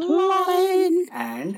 Lion 0.00 0.94
and. 1.14 1.56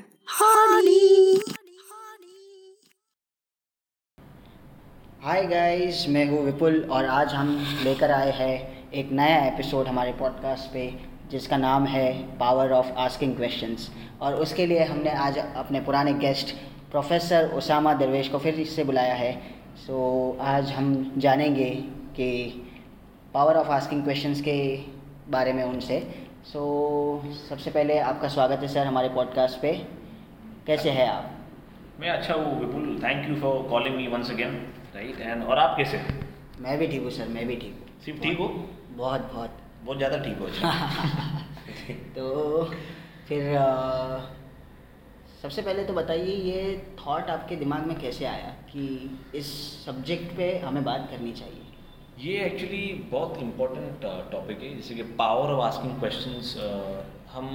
hi 5.23 5.45
guys 5.45 6.05
मैं 6.09 6.25
हूँ 6.29 6.43
विपुल 6.45 6.89
और 6.91 7.05
आज 7.05 7.33
हम 7.33 7.67
लेकर 7.83 8.11
आए 8.11 8.31
हैं 8.31 8.91
एक 8.91 9.11
नया 9.11 9.45
एपिसोड 9.45 9.87
हमारे 9.87 10.11
पॉडकास्ट 10.11 10.73
पे 10.73 10.99
जिसका 11.31 11.57
नाम 11.57 11.85
है 11.85 12.37
पावर 12.37 12.71
ऑफ़ 12.71 12.91
आस्किंग 12.91 13.35
क्वेश्चंस 13.35 13.89
और 14.21 14.35
उसके 14.35 14.65
लिए 14.65 14.83
हमने 14.83 15.09
आज 15.09 15.37
अपने 15.37 15.81
पुराने 15.81 16.13
गेस्ट 16.13 16.55
प्रोफेसर 16.91 17.49
उसामा 17.49 17.93
दरवेश 17.93 18.29
को 18.29 18.37
फिर 18.37 18.65
से 18.65 18.83
बुलाया 18.83 19.13
है। 19.13 19.41
सो 19.75 20.35
so, 20.35 20.45
आज 20.45 20.71
हम 20.71 21.13
जानेंगे 21.17 21.69
कि 22.17 22.61
पावर 23.33 23.55
ऑफ़ 23.55 23.67
आस्किंग 23.67 24.03
क्वेश्चंस 24.03 24.41
के 24.41 24.77
बारे 25.29 25.53
में 25.53 25.63
उनसे। 25.63 26.23
सो 26.45 26.61
so, 27.25 27.33
सबसे 27.49 27.71
पहले 27.71 27.97
आपका 27.99 28.27
स्वागत 28.27 28.59
है 28.61 28.67
सर 28.67 28.85
हमारे 28.87 29.09
पॉडकास्ट 29.09 29.59
पे। 29.61 29.71
कैसे 30.67 30.89
हैं 30.89 31.07
आप? 31.09 31.29
मैं 31.99 32.09
अच्छा 32.09 32.33
हूँ 32.33 32.59
Vipul. 32.59 32.99
Thank 33.03 33.29
you 33.29 33.35
for 33.35 33.61
calling 33.69 33.95
me 33.95 34.07
once 34.07 34.31
again 34.31 34.55
right 34.95 35.19
and 35.21 35.43
और 35.43 35.57
आप 35.57 35.77
कैसे 35.77 35.97
हैं? 35.97 36.19
मैं 36.59 36.77
भी 36.79 36.87
ठीक 36.87 37.01
हूँ 37.01 37.11
सर 37.11 37.27
मैं 37.27 37.45
भी 37.47 37.55
ठीक 37.55 37.77
हूँ। 37.79 37.99
सिर्फ़ 38.05 38.21
ठीक 38.21 38.37
हो? 38.39 38.47
बहुत 38.97 39.29
बहुत। 39.33 39.57
बहुत 39.83 39.97
ज़्यादा 39.97 40.17
ठीक 40.17 40.37
हो 40.37 40.45
अच्छा। 40.45 40.71
तो 42.15 42.63
फिर 43.27 43.55
अ, 43.55 44.31
सबसे 45.41 45.61
पहले 45.61 45.83
तो 45.85 45.93
बताइए 45.93 46.35
ये 46.51 46.77
थॉट 46.99 47.29
आपके 47.29 47.55
दिमाग 47.55 47.85
में 47.87 47.99
कैसे 47.99 48.25
आया 48.25 48.49
कि 48.69 48.85
इस 49.35 49.47
सब्जेक्ट 49.85 50.35
पे 50.37 50.57
हमें 50.59 50.83
बात 50.83 51.07
करनी 51.11 51.31
चाहिए? 51.31 51.62
ये 52.19 52.33
एक्चुअली 52.45 52.83
बहुत 53.11 53.37
इम्पोर्टेंट 53.41 54.03
टॉपिक 54.31 54.59
है। 54.61 54.75
जैसे 54.75 54.95
कि 54.95 55.03
पावर 55.19 55.51
ऑफ़ 55.51 55.61
आस्किंग 55.63 55.99
क्वेश्चन 55.99 57.29
हम 57.31 57.47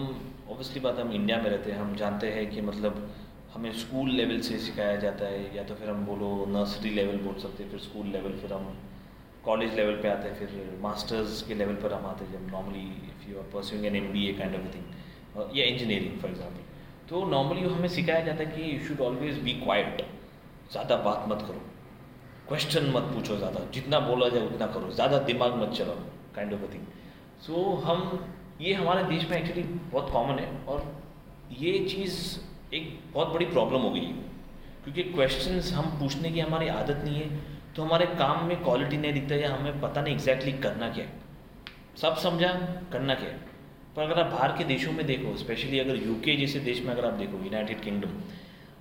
ऑब्वियसली 0.51 0.81
बात 0.81 0.99
हम 0.99 1.13
इंडिया 1.13 1.37
में 1.39 1.49
रहते 1.51 1.73
हैं। 1.73 1.79
हम 1.79 1.95
जानते 1.97 2.31
हैं 2.33 2.51
कि 2.51 2.61
मतलब 2.63 2.97
हमें 3.55 3.71
स्कूल 3.75 4.11
लेवल 4.13 4.41
से 4.41 4.59
सिखाया 4.59 4.97
जाता 4.99 5.27
है, 5.27 5.57
या 5.57 5.63
तो 5.65 5.75
फिर 5.75 5.91
हम 5.91 6.05
बोलो 6.07 6.31
नर्सरी 6.51 6.91
लेवल 6.91 7.17
बोल 7.19 7.35
सकते 7.43 7.63
हैं, 7.63 7.71
फिर 7.71 7.81
स्कूल 7.81 8.07
लेवल 8.09 8.33
फिर 8.41 8.53
हम 8.53 8.77
कॉलेज 9.45 9.75
लेवल 9.75 10.01
पे 10.03 10.09
आते 10.09 10.29
हैं, 10.29 10.35
फिर 10.39 10.79
मास्टर्स 10.83 11.43
के 11.43 11.55
लेवल 11.55 11.75
पर 11.83 11.93
हम 11.93 12.07
आते 12.07 12.25
हैं, 12.25 12.33
जब 12.33 12.53
normally 12.53 12.85
if 13.09 13.31
you 13.31 13.39
are 13.39 13.51
pursuing 13.55 13.87
an 13.87 13.97
M 13.97 14.13
B 14.13 14.27
A 14.29 14.33
kind 14.39 14.55
of 14.55 14.75
thing 14.75 15.57
या 15.57 15.65
इंजीनियरिंग 15.67 16.21
फॉर 16.21 16.31
एग्ज़ाम्पल 16.31 16.63
तो 17.09 17.25
नॉर्मली 17.27 17.63
हमें 17.69 17.89
सिखाया 17.91 18.25
जाता 18.25 18.45
है 18.45 18.51
कि 18.51 18.75
you 18.75 18.87
should 18.87 19.01
always 19.03 19.39
be 19.43 19.53
quite 19.61 20.03
ज़्यादा 20.73 20.97
बात 21.05 21.25
मत 21.29 21.43
करो। 21.43 21.61
क्वेश्चन 22.49 22.87
मत 22.91 23.03
पूछो 23.15 23.37
ज़्यादा। 23.37 23.61
जितना 23.73 23.99
बोला 24.01 24.29
जाए 24.29 24.47
उतना 24.47 24.67
करो। 24.67 24.91
ज़्यादा 24.93 25.19
दिमाग 25.25 25.55
मत 25.57 25.73
चलाओ 25.77 25.97
kind 26.35 26.53
of 26.55 26.63
a 26.63 26.73
thing 26.75 26.85
so 27.47 27.55
हम, 27.85 27.99
ये 28.61 28.73
हमारे 28.75 29.03
देश 29.07 29.29
में 29.31 29.37
एक्चुअली 29.37 29.63
बहुत 29.63 30.11
कॉमन 30.13 30.39
है 30.39 30.49
और 30.67 30.87
ये 31.59 31.79
चीज़ 31.87 32.17
एक 32.75 32.99
बहुत 33.15 33.29
बड़ी 33.29 33.45
प्रॉब्लम 33.47 33.81
हो 33.81 33.91
गई 33.91 34.01
है। 34.01 34.27
क्योंकि 34.85 35.03
क्वेश्चंस 35.05 35.73
हम 35.73 35.99
पूछने 35.99 36.31
की 36.31 36.41
हमारी 36.41 36.69
आदत 36.71 37.03
नहीं 37.05 37.21
है 37.21 37.57
तो 37.77 37.83
हमारे 37.83 38.07
काम 38.19 38.45
में 38.49 38.57
क्वालिटी 38.63 38.97
नहीं 38.97 39.13
दिखता 39.13 39.35
या 39.35 39.55
हमें 39.55 39.81
पता 39.81 40.01
नहीं 40.01 40.15
एग्जैक्टली 40.15 40.53
exactly 40.53 40.63
करना 40.65 40.89
क्या 40.95 41.05
है। 41.05 41.13
सब 42.01 42.17
समझा 42.23 42.49
करना 42.93 43.15
क्या 43.15 43.29
है। 43.29 43.39
पर 43.97 44.03
अगर 44.03 44.21
आप 44.21 44.33
बाहर 44.33 44.57
के 44.59 44.65
देशों 44.65 44.93
में 44.93 45.05
देखो 45.07 45.37
स्पेशली 45.37 45.79
अगर 45.79 45.97
यूके 45.99 46.37
जैसे 46.37 46.61
देश 46.63 46.83
में 46.83 46.91
अगर 46.93 47.07
आप 47.07 47.15
देखो 47.15 47.45
यूनाइटेड 47.45 47.81
किंगडम 47.81 48.21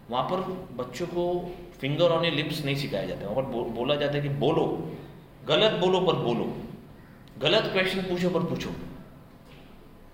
वहाँ 0.10 0.24
पर 0.24 0.42
बच्चों 0.76 1.08
को 1.08 1.24
फिंगर 1.82 2.12
ऑन 2.12 2.26
ए 2.26 2.30
लिप्स 2.32 2.64
नहीं 2.66 2.76
सिखाया 2.76 3.06
जाता 3.06 3.34
पर 3.34 3.42
बो, 3.44 3.64
बोला 3.72 3.96
जाता 3.96 4.16
है 4.16 4.22
कि 4.22 4.30
बोलो। 4.42 4.66
गलत 5.48 5.80
बोलो 5.80 6.00
पर 6.02 6.16
बोलो। 6.18 6.46
गलत 7.40 7.72
क्वेश्चन 7.74 8.02
पूछो 8.04 8.30
पर 8.30 8.44
पूछो। 8.46 8.70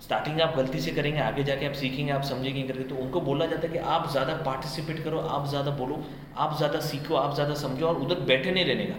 स्टार्टिंग 0.01 0.41
आप 0.41 0.55
गलती 0.55 0.79
से 0.81 0.91
करेंगे 0.91 1.19
आगे 1.21 1.43
जाके 1.43 1.65
आप 1.65 1.73
सीखेंगे 1.75 2.11
आप 2.11 2.23
समझेंगे 2.25 2.61
करके 2.63 2.83
तो 2.83 2.95
उनको 2.97 3.21
बोला 3.21 3.45
जाता 3.45 3.67
है 3.67 3.73
कि 3.73 3.79
आप 3.89 4.09
ज़्यादा 4.11 4.33
पार्टिसिपेट 4.45 5.03
करो 5.03 5.19
आप 5.29 5.47
ज़्यादा 5.49 5.71
बोलो 5.73 6.03
आप 6.37 6.57
ज़्यादा 6.57 6.79
सीखो 6.81 7.15
आप 7.15 7.33
ज़्यादा 7.35 7.53
समझो 7.57 7.87
और 7.87 8.01
उधर 8.01 8.19
बैठे 8.27 8.51
नहीं 8.51 8.65
रहने 8.65 8.85
का। 8.85 8.95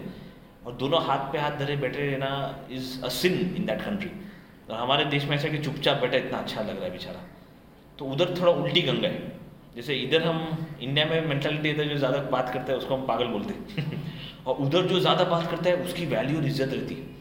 और 0.67 0.73
दोनों 0.75 1.03
हाथ 1.05 1.33
पे 1.33 1.39
हाथ 1.39 1.59
धरे 1.59 1.77
बैठे 1.77 2.07
रहना 2.07 2.31
is 2.73 3.05
a 3.05 3.09
sin 3.13 3.35
in 3.57 3.67
that 3.67 3.83
country 3.83 4.11
और 4.71 4.77
हमारे 4.77 5.05
देश 5.07 5.25
में 5.25 5.37
ऐसा 5.37 5.49
कि 5.49 5.59
चुपचाप 5.59 6.01
बैठा 6.01 6.17
इतना 6.17 6.39
अच्छा 6.39 6.61
लग 6.61 6.77
रहा 6.77 6.85
है 6.85 6.91
बेचारा। 6.91 7.21
तो 7.99 8.05
उधर 8.07 8.35
थोड़ा 8.41 8.53
उल्टी 8.53 8.83
गंगा 8.83 9.09
है। 9.09 9.33
जैसे 9.77 9.95
इधर 9.97 10.23
हम 10.23 10.67
इंडिया 10.81 11.07
में 11.07 11.27
मेंटालिटी 11.27 11.71
इधर 11.71 11.85
जो 11.85 11.97
ज़्यादा 11.97 12.19
बात 12.31 12.53
करता 12.53 12.73
है, 12.73 12.79
उसको 12.79 12.97
हम 12.97 13.07
पागल 13.07 13.27
बोलते 13.27 13.55
हैं। 13.55 14.03
और 14.47 14.57
उधर 14.57 14.87
जो 14.87 15.01
ज़्यादा 15.01 15.25
बात 15.25 15.51
करता 15.51 15.71
है, 15.71 15.77
उसकी 15.77 16.07
वैल्यू 16.07 16.37
और 16.39 16.45
इज़्ज़त 16.45 16.73
रहती 16.73 16.95
है। 16.95 17.13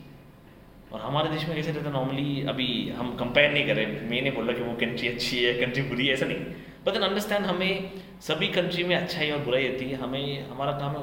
और 0.91 0.99
हमारे 1.01 1.29
देश 1.29 1.47
में 1.47 1.55
कैसे 1.55 1.71
रहता 1.71 1.89
है 1.89 1.93
नॉर्मली 1.93 2.41
अभी 2.47 2.67
हम 2.89 3.15
कंपेयर 3.15 3.51
नहीं 3.51 3.65
करें 3.67 3.85
मैं 4.09 4.21
नहीं 4.21 4.31
बोल 4.31 4.45
रहा 4.47 4.57
कि 4.57 4.63
वो 4.63 4.73
कंट्री 4.75 5.07
अच्छी 5.07 5.43
है 5.43 5.53
कंट्री 5.53 5.83
बुरी 5.83 6.07
है, 6.07 6.13
ऐसा 6.13 6.25
नहीं। 6.25 6.37
बट 6.85 6.95
एन 6.95 7.01
अंडरस्टैंड 7.01 7.45
हमें 7.45 7.91
सभी 8.21 8.47
कंट्री 8.47 8.83
में 8.83 8.95
अच्छाई 8.95 9.29
और 9.31 9.39
बुराई 9.39 9.67
रहती 9.67 9.85
है। 9.85 9.95
हमें, 9.95 10.49
हमारा 10.49 10.71
काम 10.71 10.91
है 10.91 11.01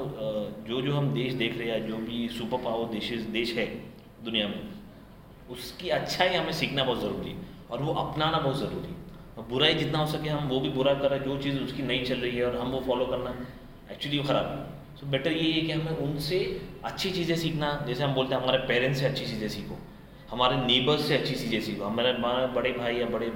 जो 0.67 0.81
जो 0.81 0.93
हम 0.93 1.13
देश 1.13 1.33
देख 1.33 1.57
रहे 1.57 1.69
हैं 1.69 1.87
जो 1.87 1.97
भी 1.97 2.27
सुपर 2.37 2.63
पावर 2.63 2.93
देश 2.93 3.11
देश 3.31 3.53
है, 3.57 3.65
दुनिया 4.23 4.47
में, 4.47 4.61
उसकी 5.49 5.89
अच्छाई 5.89 6.33
हमें 6.35 6.51
सीखना 6.53 6.83
बहुत 6.83 7.01
ज़रूरी 7.01 7.29
है। 7.29 7.49
और 7.71 7.81
वो 7.81 7.93
अपनाना 7.93 8.37
बहुत 8.37 8.57
ज़रूरी 8.59 8.93
है। 8.93 9.00
बुराई 9.39 9.73
जितना 9.73 9.99
हो 9.99 10.07
सके 10.07 10.29
हम 10.29 10.47
वो 10.49 10.59
भी 10.59 10.69
बुरा 10.71 10.93
कर 10.95 11.09
रहे 11.09 11.19
हैं 11.19 11.25
जो 11.25 11.37
चीज़ 11.43 11.57
उसकी 11.59 11.83
नहीं 11.83 12.03
चल 12.05 12.15
रही 12.17 12.35
है 12.37 12.45
और 12.45 12.55
हम 12.57 12.71
वो 12.71 12.79
फॉलो 12.87 13.05
करना 13.05 13.33
एक्चुअली 13.91 14.17
वो 14.17 14.23
ख़राब 14.23 14.45
है। 14.47 14.99
सो 14.99 15.07
बेटर 15.11 15.31
ये 15.33 15.51
है 15.51 15.61
कि 15.61 15.71
हमें 15.71 15.97
उनसे 15.99 16.39
अच्छी 16.85 17.11
चीज़ें 17.11 17.35
सीखना, 17.35 17.69
जैसे 17.87 18.03
हम 18.03 18.13
बोलते 18.13 18.35
हैं 18.35 18.41
हमारे 18.41 18.57
पेरेंट्स 18.67 18.99
से 18.99 19.05
अच्छी 19.05 19.25
चीज़ें 19.25 19.47
सीखो, 19.49 19.77
हमारे 20.31 20.55
नेबर्स 20.57 21.07
से 21.07 21.17
अच्छी 21.17 21.35
चीज़ें 21.35 21.61
सीखो, 21.61 21.83
हमारे 21.85 22.13
बड़े 22.55 22.71
भाई 22.73 22.95
या 22.95 23.05
बड़े, 23.07 23.27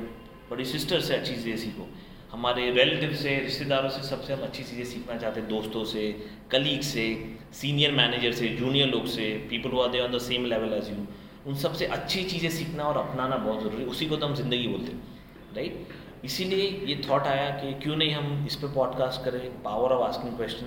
बड़ी 0.50 0.66
सिस्टर 0.66 1.00
से 1.02 1.16
अच्छी 1.16 1.34
चीज़ें 1.34 1.58
सीखो। 1.58 1.88
हमारे 2.32 2.70
रिलेटिव 2.72 3.14
से, 3.16 3.38
रिश्तेदारों 3.40 3.90
से 3.90 4.02
सबसे 4.08 4.34
हम 4.34 4.42
अच्छी 4.44 4.64
चीज़ें 4.64 4.86
सीखना 4.86 5.18
चाहते 5.18 5.40
हैं, 5.40 5.50
दोस्तों 5.50 5.84
से 5.86 6.12
कलीग 6.52 6.82
से 6.84 7.06
सीनियर 7.54 7.92
मैनेजर 7.94 8.32
से 8.34 8.48
जूनियर 8.58 8.88
लोग 8.90 9.06
से 9.08 9.32
पीपल 9.50 9.72
हुआ 9.72 9.88
they 9.88 10.00
on 10.02 10.12
the 10.12 10.20
same 10.22 10.46
level 10.46 10.74
as 10.74 10.90
you 10.90 11.06
उन 11.48 11.56
सबसे 11.58 11.86
अच्छी 11.98 12.24
चीज़ें 12.26 12.50
सीखना 12.52 12.84
और 12.84 12.98
अपनाना 13.00 13.36
बहुत 13.38 13.62
ज़रूरी 13.64 13.84
है, 13.84 13.88
उसी 13.88 14.06
को 14.06 14.16
तो 14.18 14.28
हम 14.28 14.36
ज़िंदगी 14.36 14.68
बोलते 14.68 14.92
हैं। 14.92 15.15
राइट? 15.56 15.88
इसीलिए 16.26 16.70
ये 16.86 17.02
थॉट 17.10 17.24
आया 17.24 17.50
कि 17.50 17.74
क्यों 17.74 17.96
नहीं 17.96 18.12
हम 18.12 18.46
इस 18.46 18.56
पर 18.56 18.74
पॉडकास्ट 18.74 19.24
करें? 19.24 19.64
Power 19.64 19.90
of 19.90 20.04
asking 20.04 20.36
question 20.38 20.66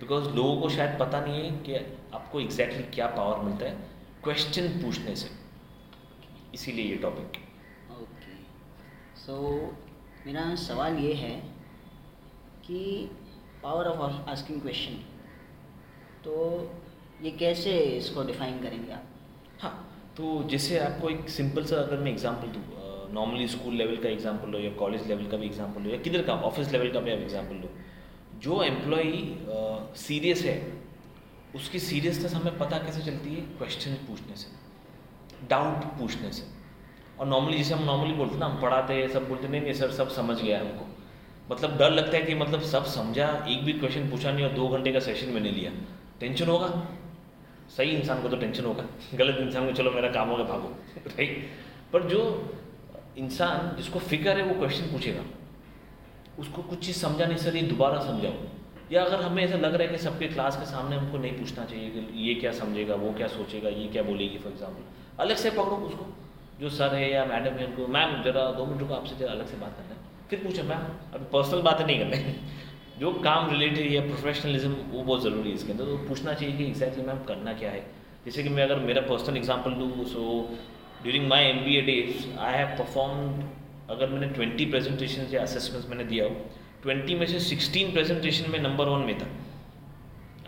because 0.00 0.28
लोगों 0.28 0.60
को 0.60 0.68
शायद 0.68 0.98
पता 0.98 1.20
नहीं 1.20 1.42
है 1.42 1.50
कि 1.58 1.74
आपको 2.14 2.40
एग्जैक्टली 2.40 2.78
exactly 2.78 2.94
क्या 2.94 3.06
पावर 3.06 3.44
मिलता 3.44 3.66
है 3.66 3.88
क्वेश्चन 4.24 4.68
पूछने 4.68 5.16
से। 5.16 5.30
इसीलिए 6.54 6.84
ये 6.84 6.96
टॉपिक 6.96 7.38
ओके 7.92 8.34
सो 9.20 9.36
मेरा 10.26 10.54
सवाल 10.54 10.96
ये 10.96 11.14
है 11.14 11.30
कि 12.66 13.10
पावर 13.62 13.84
ऑफ़ 13.84 14.30
आस्किंग 14.30 14.60
क्वेश्चन 14.60 14.94
तो 16.24 16.34
ये 17.22 17.30
कैसे 17.30 17.78
इसको 17.78 18.24
डिफाइन 18.24 18.58
करेंगे 18.62 18.92
आप? 18.92 19.04
हाँ 19.60 19.74
तो 20.16 20.42
जैसे 20.42 20.78
आपको 20.78 21.08
एक 21.08 21.28
सिंपल 21.28 21.64
सा 21.64 21.76
अगर 21.76 21.96
मैं 21.96 22.12
एग्जांपल 22.12 22.48
दूँ 22.48 22.62
नॉर्मली 23.12 23.48
स्कूल 23.48 23.74
लेवल 23.74 23.96
का 23.96 24.08
एग्ज़ाम्पल 24.08 24.50
लो 24.50 24.58
या 24.58 24.70
कॉलेज 24.70 25.06
लेवल 25.08 25.26
का 25.26 25.36
भी 25.36 25.46
एग्ज़ाम्पल 25.46 25.82
लो 25.82 25.90
या 25.90 25.96
किधर 25.96 26.22
का 26.22 26.32
ऑफ़िस 26.32 26.72
लेवल 26.72 26.90
का 26.90 27.00
भी 27.00 27.10
आप 27.10 27.18
एग्जांपल 27.18 27.54
लो। 27.54 27.70
जो 28.38 28.62
एम्प्लॉई 28.62 29.38
सीरियस 29.96 30.42
है, 30.42 30.72
उसकी 31.54 31.78
सीरियसनेस 31.78 32.34
हमें 32.34 32.58
पता 32.58 32.78
कैसे 32.78 33.02
चलती 33.02 33.34
है? 33.34 33.40
क्वेश्चन 33.40 33.94
पूछने 34.06 34.36
से 34.36 35.46
डाउट 35.48 35.84
पूछने 35.98 36.32
से। 36.32 36.42
और 37.20 37.26
नॉर्मली 37.26 37.58
जैसे 37.58 37.74
हम 37.74 37.84
नॉर्मली 37.84 38.14
बोलते 38.14 38.38
ना, 38.38 38.46
हम 38.46 38.60
पढ़ाते 38.60 38.94
हैं, 38.94 39.08
सब 39.08 39.28
बोलते 39.28 39.48
नहीं 39.48 39.60
नहीं 39.60 39.72
सर 39.72 39.90
सब 39.90 40.08
समझ 40.08 40.42
गया 40.42 40.60
हमको। 40.60 40.86
मतलब 41.50 41.76
डर 41.78 41.90
लगता 41.90 42.16
है 42.16 42.22
कि 42.22 42.34
मतलब 42.34 42.60
सब 42.60 42.84
समझा, 42.84 43.46
एक 43.48 43.64
भी 43.64 43.72
क्वेश्चन 43.72 44.10
पूछा 44.10 44.32
नहीं 44.32 44.44
और 44.44 44.52
दो 44.52 44.68
घंटे 44.68 44.92
का 44.92 45.00
सेशन 45.00 45.28
मैंने 45.28 45.50
लिया। 45.50 45.72
टेंशन 46.20 46.48
होगा? 46.48 46.88
सही 47.76 47.90
इंसान 47.90 48.22
को 48.22 48.28
तो 48.28 48.36
टेंशन 48.36 48.64
होगा। 48.64 48.84
गलत 49.14 49.38
इंसान 49.40 49.66
को, 49.66 49.72
चलो 49.72 49.90
मेरा 49.90 50.10
काम 50.12 50.28
हो 50.28 50.36
गया, 50.36 50.46
भागो। 50.46 50.76
राइट 51.06 51.48
पर 51.92 52.02
जो 52.02 52.20
इंसान 53.16 53.76
जिसको 53.76 53.98
फ़िक्र 54.00 54.36
है 54.36 54.42
वो 54.42 54.54
क्वेश्चन 54.58 54.92
पूछेगा। 54.92 55.22
उसको 56.38 56.62
कुछ 56.62 56.84
चीज़ 56.86 56.96
समझा 56.96 57.26
नहीं 57.26 57.38
सर 57.38 57.56
ये 57.56 57.62
दोबारा 57.64 58.00
समझाओ। 58.00 58.32
या 58.92 59.02
अगर 59.04 59.22
हमें 59.22 59.42
ऐसा 59.44 59.56
लग 59.56 59.74
रहा 59.74 59.82
है 59.82 59.88
कि 59.88 59.98
सबके 59.98 60.28
क्लास 60.28 60.56
के 60.56 60.66
सामने 60.66 60.96
हमको 60.96 61.18
नहीं 61.18 61.32
पूछना 61.32 61.64
चाहिए 61.64 61.90
कि 61.90 62.28
ये 62.28 62.34
क्या 62.34 62.52
समझेगा, 62.52 62.94
वो 62.94 63.12
क्या 63.12 63.26
सोचेगा, 63.28 63.68
ये 63.70 63.88
क्या 63.88 64.02
बोलेगी 64.02 64.38
फॉर 64.38 64.52
एग्ज़ाम्पल 64.52 65.22
अलग 65.22 65.36
से 65.36 65.50
पकड़ो 65.50 65.76
उसको, 65.88 66.06
जो 66.60 66.68
सर 66.70 66.94
है 66.94 67.10
या 67.10 67.24
मैडम 67.24 67.58
है 67.58 67.66
उनको 67.66 67.86
मैम 67.88 68.22
जरा 68.22 68.50
दो 68.52 68.66
मिनट 68.66 68.88
को 68.88 68.94
आपसे 68.94 69.16
जरा 69.16 69.32
अलग 69.32 69.46
से 69.46 69.56
बात 69.56 69.76
करना 69.76 69.94
है। 69.94 70.06
फिर 70.30 70.38
पूछो 70.38 70.62
मैम 70.62 70.86
अभी 71.14 71.24
पर्सनल 71.32 71.62
बातें 71.62 71.84
नहीं 71.84 71.98
करना 71.98 72.16
जो 73.00 73.12
काम 73.24 73.50
रिलेटेड 73.50 73.92
या 73.92 74.00
प्रोफेशनलिज्म 74.02 74.72
वो 74.90 75.02
बहुत 75.02 75.22
ज़रूरी 75.22 75.48
है 75.48 75.54
इसके 75.54 75.72
अंदर। 75.72 75.84
तो 75.84 75.96
पूछना 76.08 76.34
चाहिए 76.34 76.56
कि 76.56 76.64
एग्जैक्टली 76.64 77.04
मैम 77.04 77.22
करना 77.24 77.52
क्या 77.52 77.70
है? 77.70 77.84
जैसे 78.24 78.42
कि 78.42 78.48
मैं 78.48 78.62
अगर 78.62 78.78
मेरा 78.86 79.02
पर्सनल 79.02 79.36
एग्ज़ाम्पल 79.36 79.74
दूँ 79.74 80.04
so 80.06 80.24
during 81.02 81.28
my 81.28 81.44
M 81.44 81.58
B 81.64 81.76
A 81.76 81.80
days 81.82 82.38
I 82.38 82.54
have 82.54 82.76
perform 82.78 83.42
अगर 83.90 84.08
मैंने 84.10 84.26
ट्वेंटी 84.30 84.64
प्रेजेंटेशन 84.66 85.28
या 85.32 85.42
असेसमेंट्स 85.42 85.88
मैंने 85.90 86.04
दिया 86.04 86.24
हो 86.24 86.34
ट्वेंटी 86.82 87.14
में 87.14 87.26
से 87.26 87.38
सिक्सटीन 87.40 87.92
प्रेजेंटेशन 87.92 88.50
में 88.50 88.58
नंबर 88.60 88.88
वन 88.88 89.06
में 89.06 89.18
था 89.18 89.28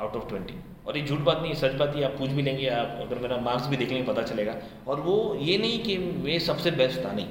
आउट 0.01 0.17
ऑफ़ 0.17 0.29
ट्वेंटी 0.29 0.55
और 0.87 0.97
ये 0.97 1.05
झूठ 1.07 1.19
बात 1.21 1.41
नहीं 1.43 1.55
सच 1.55 1.75
बात 1.75 1.97
ही, 1.97 2.03
आप 2.03 2.15
पूछ 2.19 2.31
भी 2.31 2.43
लेंगे, 2.43 2.69
आप 2.69 2.99
अगर 3.01 3.19
मेरा 3.19 3.37
मार्क्स 3.39 3.67
भी 3.67 3.77
देख 3.77 3.91
लेंगे, 3.91 4.07
पता 4.07 4.23
चलेगा। 4.23 4.55
और 4.89 5.01
वो 5.01 5.17
ये 5.41 5.57
नहीं 5.59 5.79
कि 5.83 5.97
मैं 5.99 6.39
सबसे 6.39 6.71
बेस्ट 6.71 7.05
था, 7.05 7.13
नहीं। 7.13 7.29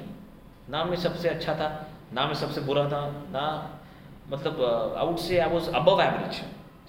ना 0.70 0.84
मैं 0.84 0.96
सबसे 0.96 1.28
अच्छा 1.28 1.54
था, 1.54 1.68
ना 2.12 2.26
मैं 2.26 2.34
सबसे 2.34 2.60
बुरा 2.60 2.84
था, 2.90 3.00
ना 3.32 3.44
मतलब 4.30 4.62
आउट 4.98 5.18
से 5.18 5.38
I 5.38 5.50
was 5.50 5.68
above 5.74 6.02
average 6.02 6.40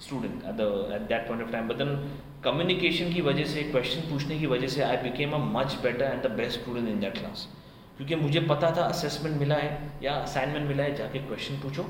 student 0.04 0.44
at 0.44 1.08
that 1.08 1.28
point 1.28 1.42
of 1.42 1.50
time 1.52 1.68
but 1.68 1.76
then 1.76 1.96
communication 2.44 3.12
की 3.12 3.20
वजह 3.20 3.44
से 3.44 3.62
क्वेश्चन 3.64 4.00
पूछने 4.10 4.38
की 4.38 4.46
वजह 4.46 4.68
से 4.68 4.82
I 4.82 4.96
became 5.02 5.32
a 5.32 5.38
much 5.50 5.74
better 5.82 6.04
and 6.04 6.22
the 6.22 6.30
best 6.36 6.60
student 6.60 6.88
in 6.88 7.00
that 7.00 7.18
class 7.18 7.46
क्योंकि 7.96 8.14
मुझे 8.16 8.40
पता 8.48 8.70
था 8.76 8.84
असेसमेंट 8.84 9.36
मिला 9.40 9.54
है 9.56 9.92
या 10.02 10.12
असाइनमेंट 10.14 10.66
मिला 10.68 10.82
है, 10.82 10.94
जाके 10.96 11.18
क्वेश्चन 11.18 11.56
पूछो। 11.62 11.84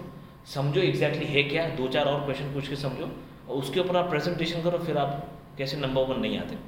समझो 0.47 0.81
एग्जैक्टली 0.81 1.21
exactly 1.21 1.37
है 1.37 1.43
क्या, 1.51 1.67
दो 1.77 1.87
चार 1.89 2.07
और 2.07 2.25
क्वेश्चन 2.25 2.53
पूछ 2.55 2.69
के 2.69 2.77
समझो। 2.77 3.11
और 3.49 3.57
उसके 3.57 3.81
ऊपर 3.81 3.97
आप 3.97 4.11
प्रेजेंटेशन 4.11 4.63
करो, 4.63 4.79
फिर 4.79 4.99
आप 4.99 5.29
कैसे 5.59 5.77
नंबर 5.77 6.03
वन 6.05 6.21
नहीं 6.21 6.39
आते। 6.39 6.59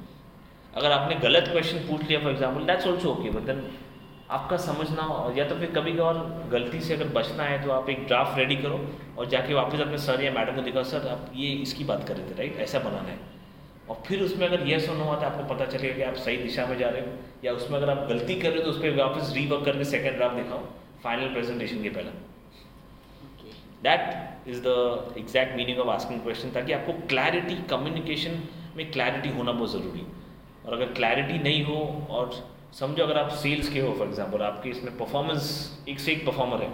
अगर 0.73 0.91
आपने 0.91 1.15
गलत 1.19 1.49
क्वेश्चन 1.51 1.87
पूछ 1.87 2.07
लिया 2.07 2.19
for 2.19 2.31
example 2.31 2.65
that's 2.65 2.87
also 2.87 3.09
okay 3.09 3.29
but 3.29 3.45
then 3.45 3.61
आपका 4.31 4.57
समझना 4.57 5.33
या 5.37 5.47
तो 5.47 5.55
फिर 5.55 5.71
कभी 5.71 5.93
कभार 5.93 6.49
गलती 6.51 6.79
से 6.81 6.93
अगर 6.93 7.13
बचना 7.13 7.43
है 7.43 7.63
तो 7.63 7.71
आप 7.71 7.89
एक 7.89 8.05
ड्राफ्ट 8.07 8.37
रेडी 8.37 8.55
करो 8.57 8.79
और 9.17 9.29
जाके 9.29 9.53
वापस 9.53 9.79
अपने 9.81 9.97
सर 10.07 10.23
या 10.23 10.31
मैडम 10.31 10.55
को 10.55 10.61
दिखाओ 10.61 10.83
सर 10.85 11.07
आप 11.07 11.31
ये, 11.35 11.49
इसकी 11.49 11.83
बात 11.83 12.07
कर 12.07 12.17
रहे 12.17 12.29
थे 12.29 12.37
राइट 12.37 12.59
ऐसा 12.59 12.79
बनाना 12.79 13.09
है। 13.09 13.34
और 13.89 14.01
फिर 14.05 14.21
उसमें 14.23 14.47
अगर 14.47 14.67
येस 14.67 14.89
और 14.89 14.95
नो 14.97 15.05
आता 15.05 15.27
है 15.27 15.33
आपको 15.33 15.53
पता 15.53 15.65
चलेगा 15.67 15.95
कि 15.95 16.01
आप 16.03 16.15
सही 16.21 16.37
दिशा 16.37 16.65
में 16.65 16.77
जा 16.77 16.89
रहे 16.89 17.01
हो 17.01 17.07
या 17.43 17.51
उसमें 17.53 17.77
अगर 17.77 17.89
आप 17.89 18.07
गलती 18.09 18.35
कर 18.35 18.51
रहे 18.51 18.57
हो 18.57 18.63
तो 18.63 18.69
उस 18.69 18.81
पर 18.81 18.95
वापस 18.97 19.33
रीवर्क 19.35 19.65
करके 19.65 19.83
सेकेंड 19.85 20.15
ड्राफ्ट 20.17 20.35
दिखाओ 20.35 20.63
फाइनल 21.03 21.33
प्रेजेंटेशन 21.33 21.83
के 21.83 21.89
पहले। 21.89 22.09
That 23.83 24.47
is 24.49 24.61
the 24.61 25.13
exact 25.17 25.55
meaning 25.57 25.79
of 25.79 25.89
asking 25.89 26.21
question 26.21 26.51
ताकि 26.51 26.73
आपको 26.73 26.93
क्लैरिटी 27.07 27.55
कम्युनिकेशन 27.69 28.41
में 28.77 28.91
क्लैरिटी 28.91 29.29
होना 29.37 29.51
बहुत 29.51 29.71
ज़रूरी 29.71 29.99
है। 29.99 30.05
और 30.65 30.73
अगर 30.73 30.93
क्लैरिटी 30.93 31.37
नहीं 31.39 31.63
हो 31.65 31.77
और 32.09 32.43
समझो 32.73 33.03
अगर 33.03 33.17
आप 33.17 33.29
सेल्स 33.43 33.69
के 33.73 33.79
हो 33.79 33.93
फॉर 33.97 34.07
एग्ज़ाम्पल 34.07 34.41
आपके 34.43 34.69
इसमें 34.69 34.97
परफॉर्मेंस 34.97 35.45
एक 35.89 35.99
से 35.99 36.11
एक 36.11 36.25
परफॉर्मर 36.25 36.61
है 36.61 36.69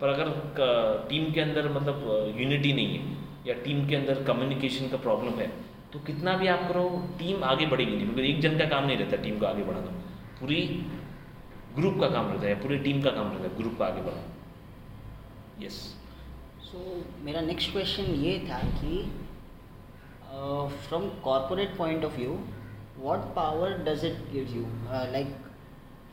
पर 0.00 0.08
अगर 0.08 1.06
टीम 1.10 1.30
के 1.32 1.40
अंदर 1.40 1.68
मतलब 1.72 2.34
यूनिटी 2.40 2.72
नहीं 2.72 2.98
है 2.98 3.16
या 3.46 3.54
टीम 3.64 3.86
के 3.88 3.96
अंदर 3.96 4.22
कम्युनिकेशन 4.24 4.88
का 4.88 4.96
प्रॉब्लम 5.04 5.38
है 5.40 5.50
तो 5.96 6.00
कितना 6.06 6.32
भी 6.36 6.46
आप 6.46 6.62
करो 6.68 6.88
टीम 7.18 7.44
आगे 7.44 7.66
बढ़ेगी 7.66 7.94
नहीं 7.96 8.06
क्योंकि 8.06 8.30
एक 8.30 8.40
जन 8.40 8.56
का 8.58 8.64
काम 8.70 8.86
नहीं 8.86 8.96
रहता 8.96 9.16
टीम 9.22 9.38
को 9.40 9.46
आगे 9.46 9.62
बढ़ाना। 9.64 9.92
पूरी 10.40 10.56
ग्रुप 11.76 11.94
का 12.00 12.08
काम 12.08 12.26
रहता 12.32 12.46
है 12.46 12.54
पूरी 12.62 12.78
टीम 12.78 13.00
का 13.02 13.10
काम 13.10 13.30
रहता 13.32 13.44
है 13.44 13.56
ग्रुप 13.58 13.78
को 13.78 13.84
आगे 13.84 14.02
बढ़ाना। 14.02 15.64
यस 15.64 15.78
सो 16.64 16.82
मेरा 17.24 17.40
नेक्स्ट 17.40 17.72
क्वेश्चन 17.72 18.10
ये 18.24 18.38
था 18.50 18.58
कि 18.74 19.00
from 20.88 21.08
corporate 21.24 21.76
point 21.78 22.04
of 22.04 22.16
view 22.16 22.38
what 22.98 23.24
power 23.36 23.78
does 23.88 24.04
it 24.04 24.36
you? 24.52 24.66
uh, 24.90 25.06
like 25.16 25.32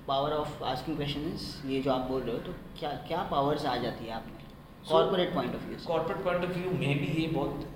power 0.08 0.38
of 0.38 0.64
asking 0.64 0.98
question 0.98 1.70
ये 1.70 1.82
जो 1.82 1.92
आप 1.92 2.10
बोल 2.10 2.22
रहे 2.22 2.36
हो 2.36 2.42
तो 2.42 2.54
क्या 2.80 2.92
क्या 3.08 3.28
पावर्स 3.32 3.66
आ 3.66 3.76
जाती 3.78 4.06
है 4.06 4.14
आप 4.14 4.26
में? 4.28 4.42
Corporate 4.90 5.34
point 5.36 5.56
of 5.56 5.68
view 5.68 5.86
corporate 5.88 6.26
point 6.26 6.44
of 6.46 6.58
view 6.58 6.72
में 6.72 7.00
भी 7.00 7.14
ये 7.22 7.28
बहुत 7.28 7.70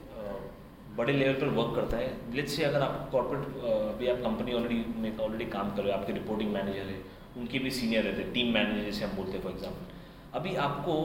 बड़े 0.97 1.13
लेवल 1.13 1.33
पर 1.35 1.47
वर्क 1.55 1.75
करता 1.75 1.97
है। 1.97 2.09
लेट्स 2.35 2.55
से 2.55 2.63
अगर 2.63 2.81
आप 2.81 3.09
कॉर्पोरेट 3.11 3.63
अभी 3.65 4.07
आप 4.07 4.17
कंपनी 4.21 4.53
ऑलरेडी 4.53 4.83
में 4.97 5.17
ऑलरेडी 5.19 5.45
काम 5.51 5.75
कर 5.75 5.83
रहे 5.83 5.91
हो, 5.91 5.99
आपके 5.99 6.13
रिपोर्टिंग 6.13 6.51
मैनेजर 6.53 6.85
है, 6.85 6.99
उनके 7.37 7.59
भी 7.59 7.71
सीनियर 7.71 8.03
रहते 8.03 8.21
हैं 8.21 8.33
टीम 8.33 8.53
मैनेजर 8.53 8.83
जैसे 8.85 9.05
हम 9.05 9.15
बोलते 9.17 9.31
हैं 9.31 9.41
फॉर 9.43 9.51
एग्ज़ाम्पल 9.51 9.95
अभी 10.33 10.55
आपको, 10.57 10.95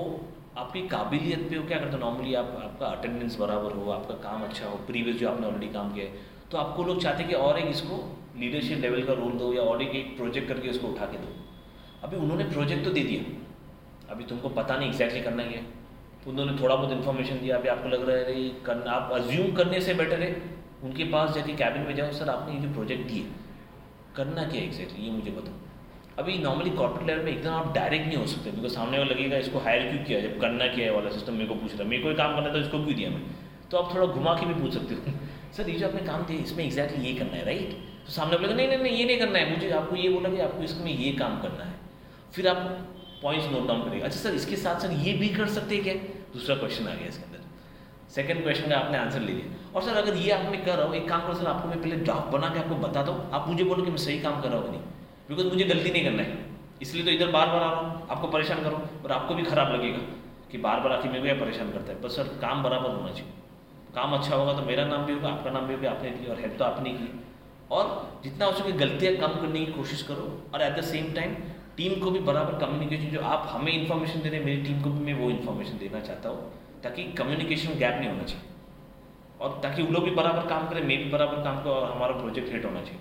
आपकी 0.57 0.81
काबिलियत 0.89 1.49
पे 1.51 1.59
वो 1.59 1.67
क्या? 1.67 1.79
करते 1.79 1.93
हैं 1.93 2.01
नॉर्मली 2.01 2.35
आप, 2.35 2.57
आपका 2.63 2.87
अटेंडेंस 2.89 3.37
बराबर 3.39 3.73
हो, 3.73 3.91
आपका 3.93 4.15
काम 4.23 4.43
अच्छा 4.45 4.67
हो 4.67 4.77
प्रीवियस 4.87 5.17
जो 5.17 5.29
आपने 5.29 5.47
ऑलरेडी 5.47 5.69
काम 5.75 5.93
किया 5.95 6.07
है 6.07 6.31
तो 6.51 6.59
आपको 6.59 6.85
लोग 6.85 7.01
चाहते 7.03 7.23
हैं 7.23 7.29
कि 7.31 7.37
और 7.37 7.59
एक 7.59 7.69
इसको 7.69 7.97
लीडरशिप 8.39 8.79
लेवल 8.79 9.03
का 9.03 9.13
रोल 9.15 9.33
दो 9.39 9.53
या 9.55 9.63
और 9.65 9.83
एक 9.83 9.95
एक 9.97 10.17
प्रोजेक्ट 10.17 10.49
करके 10.49 10.69
उसको 10.71 10.89
उठा 10.89 11.07
के 11.07 11.19
दो। 11.19 11.29
अभी 12.03 12.17
उन्होंने 12.17 12.45
प्रोजेक्ट 12.47 12.85
तो 12.85 12.91
दे 12.91 13.01
दिया। 13.03 13.23
अभी 14.13 14.25
तुमको 14.25 14.49
पता 14.51 14.77
नहीं 14.77 14.89
एग्जैक्टली 14.89 15.21
करना 15.21 15.43
ही 15.43 15.55
है। 15.55 15.65
तो 16.25 16.31
उन्होंने 16.31 16.63
थोड़ा 16.63 16.75
बहुत 16.77 16.93
इन्फॉर्मेशन 16.93 17.35
दिया। 17.35 17.57
अभी 17.57 17.69
आपको 17.69 17.89
लग 17.89 18.09
रहा 18.09 18.17
है, 18.17 18.25
अरे, 18.25 18.53
करना, 18.67 18.91
आप 18.91 19.13
अज्यूम 19.13 19.53
करने 19.53 19.81
से 19.81 19.95
बेटर 19.95 20.21
है। 20.21 20.43
उनके 20.83 21.05
पास 21.05 21.35
जाके 21.35 21.53
कैबिन 21.53 21.83
में 21.83 21.95
जाओ, 21.95 22.11
सर, 22.11 22.29
आपने 22.29 22.55
ये 22.55 22.61
जो 22.61 22.73
प्रोजेक्ट 22.75 23.11
दिए 23.11 23.27
करना 24.17 24.45
क्या 24.45 24.63
एग्जैक्टली 24.63 25.05
ये 25.05 25.11
मुझे 25.11 25.31
बताओ। 25.31 25.55
अभी 26.19 26.39
नॉर्मली 26.39 26.71
कॉर्पोरेट 26.71 27.07
लेवल 27.07 27.25
में 27.25 27.33
एकदम 27.33 27.51
आप 27.51 27.75
डायरेक्ट 27.75 28.07
नहीं 28.07 28.17
हो 28.17 28.27
सकते 28.27 28.51
बिकॉज़ 28.51 28.73
सामने 28.73 28.99
वाला 28.99 29.11
लगेगा, 29.11 29.37
इसको 29.37 29.59
हायर 29.59 29.93
क्यों 29.93 30.05
किया? 30.05 30.21
जब 30.21 30.41
करना 30.41 30.67
क्या 30.67 30.85
है 30.85 30.93
वाला 30.93 31.11
सिस्टम 31.11 31.33
मेरे 31.33 31.47
को 31.47 31.55
पूछ 31.55 31.75
रहा 31.75 31.89
मेरे 31.89 32.03
को 32.03 32.15
काम 32.15 32.35
करना 32.37 32.55
था, 32.55 32.59
इसको 32.59 32.85
क्यों 32.85 32.97
दिया 32.97 33.11
मैं 33.11 33.23
तो 33.71 33.77
आप 33.77 33.95
थोड़ा 33.95 34.07
घुमा 34.07 34.35
के 34.35 34.47
भी 34.47 34.55
पूछ 34.55 34.73
सकते 34.73 34.95
हो। 34.95 35.01
सर, 35.53 35.69
ये 35.69 35.79
जो 35.79 35.89
आपने 35.89 36.01
काम 36.01 36.23
दिया, 36.23 36.43
इसमें 36.43 36.65
एग्जैक्टली 36.65 37.05
ये 37.05 37.15
करना 37.15 37.37
है 37.37 37.45
राइट 37.45 37.71
तो 38.07 38.13
सामने 38.13 38.37
बोलेगा, 38.37 38.55
नहीं 38.55 38.69
नहीं 38.69 38.79
नहीं, 38.79 38.93
ये 38.93 39.05
नहीं 39.05 39.19
करना 39.19 39.39
है। 39.39 39.51
मुझे 39.51 39.71
आपको 39.71 39.97
ये 39.97 40.09
बोला 40.09 40.29
कि 40.29 40.41
आपको 40.41 40.63
इसमें 40.63 40.93
ये 40.93 41.13
काम 41.13 41.41
करना 41.41 41.65
है। 41.65 41.73
फिर 42.33 42.49
आप 42.49 42.89
पॉइंट्स 43.23 43.51
नोट 43.51 43.67
डाउन 43.69 43.83
करेगा। 43.83 44.05
अच्छा 44.05 44.21
सर, 44.21 44.35
इसके 44.35 44.57
साथ 44.57 44.81
साथ 44.81 44.93
ये 45.05 45.13
भी 45.13 45.29
कर 45.29 45.49
सकते 45.49 45.75
हैं 45.75 45.85
क्या? 45.85 45.95
दूसरा 46.35 46.57
क्वेश्चन 46.57 46.89
आ 46.89 46.95
गया 46.95 47.09
इसके 47.09 47.25
अंदर। 47.25 47.41
सेकंड 48.11 48.43
क्वेश्चन 48.43 48.71
का 48.71 48.77
आपने 48.77 48.99
आंसर 48.99 49.21
ले 49.21 49.33
लिया। 49.33 49.71
और 49.75 49.83
सर, 49.83 49.97
अगर 49.97 50.17
ये 50.17 50.31
आपने 50.31 50.59
कर 50.59 50.77
रहा 50.77 50.87
हूँ, 50.87 50.95
एक 50.95 51.09
काम 51.09 51.21
करो 51.21 51.35
सर, 51.35 51.47
आपको 51.47 51.69
मैं 51.69 51.81
पहले 51.83 51.97
ड्राफ्ट 51.97 52.33
बना 52.33 52.49
के 52.49 52.59
आपको 52.59 52.75
बता 52.77 53.03
दो। 53.03 53.13
आप 53.33 53.49
मुझे 53.49 53.65
बोलो 53.65 53.85
कि 53.85 53.91
मैं 53.91 53.99
सही 53.99 54.19
काम 54.21 54.41
कर 54.41 54.49
रहा 54.49 54.59
हूँ 54.59 54.71
नहीं। 54.71 54.81
बिकॉज़ 55.29 55.47
मुझे 55.47 55.65
गलती 55.65 55.91
नहीं 55.91 56.05
करना 56.05 56.23
है। 56.23 56.39
इसलिए 56.83 57.05
तो 57.05 57.11
इधर 57.11 57.31
बार 57.31 57.47
बार 57.47 57.63
आ 57.63 57.71
रहा 57.71 57.81
हूँ। 57.81 58.09
आपको 58.11 58.29
परेशान 58.29 58.63
करो, 58.63 58.83
और 59.05 59.13
आपको 59.13 59.35
भी 59.35 59.43
खराब 59.43 59.73
लगेगा 59.73 59.99
कि 60.51 60.59
बार 60.59 60.81
बार 60.81 60.93
आके 60.93 61.09
मेरे 61.09 61.35
को 61.35 61.45
परेशान 61.45 61.71
करता 61.73 61.93
है। 61.93 62.01
बस 62.01 62.17
सर, 62.17 62.23
काम 62.43 62.63
बराबर 62.63 62.91
होना 62.91 63.13
चाहिए। 63.13 63.33
काम 63.95 64.13
अच्छा 64.13 64.35
होगा 64.37 64.53
तो 64.53 64.63
मेरा 64.67 64.85
नाम 64.85 65.05
भी 65.07 65.13
होगा, 65.13 65.29
आपका 65.29 65.51
नाम 65.51 65.67
भी 65.67 65.75
होगा, 65.75 65.91
आपने 65.91 66.11
की 66.11 66.27
और 66.27 66.41
हेल्प 66.41 66.57
तो 66.59 66.65
आपने 66.65 66.91
की। 66.91 67.09
और 67.71 68.21
जितना 68.25 68.47
हो 68.47 68.53
सके 68.53 68.73
गलतियाँ 68.73 69.15
कम 69.17 69.41
करने 69.41 69.65
की 69.65 69.73
कोशिश 69.73 70.03
करो। 70.03 70.25
और 70.55 70.63
at 70.63 70.77
the 70.79 70.81
same 70.83 71.13
time 71.13 71.35
team 71.77 72.01
को 72.01 72.11
भी 72.11 72.19
बराबर 72.21 72.59
कम्युनिकेशन 72.59 73.11
जो 73.11 73.21
आप 73.27 73.47
हमें 73.51 73.73
इन्फॉर्मेशन 73.73 74.23
दे 74.23 74.29
रहे 74.29 74.39
हैं 74.39 74.47
मेरी 74.47 74.63
टीम 74.63 74.83
को 74.83 74.91
भी 74.91 75.05
मैं 75.05 75.15
वो 75.21 75.31
इन्फॉर्मेशन 75.31 75.79
देना 75.79 76.01
चाहता 76.01 76.29
हूँ 76.29 76.81
ताकि 76.83 77.05
कम्युनिकेशन 77.19 77.79
गैप 77.79 77.99
नहीं 77.99 78.09
होना 78.09 78.25
चाहिए। 78.25 78.51
और 79.41 79.59
ताकि 79.63 79.83
वो 79.83 79.93
लोग 79.93 80.05
भी 80.05 80.11
बराबर 80.17 80.47
काम 80.49 80.69
करें 80.69 80.83
मैं 80.83 80.99
भी 80.99 81.11
बराबर 81.11 81.43
काम 81.45 81.63
करो 81.63 81.73
और 81.73 81.91
हमारा 81.93 82.15
प्रोजेक्ट 82.17 82.53
हिट 82.53 82.65
होना 82.65 82.83
चाहिए। 82.83 83.01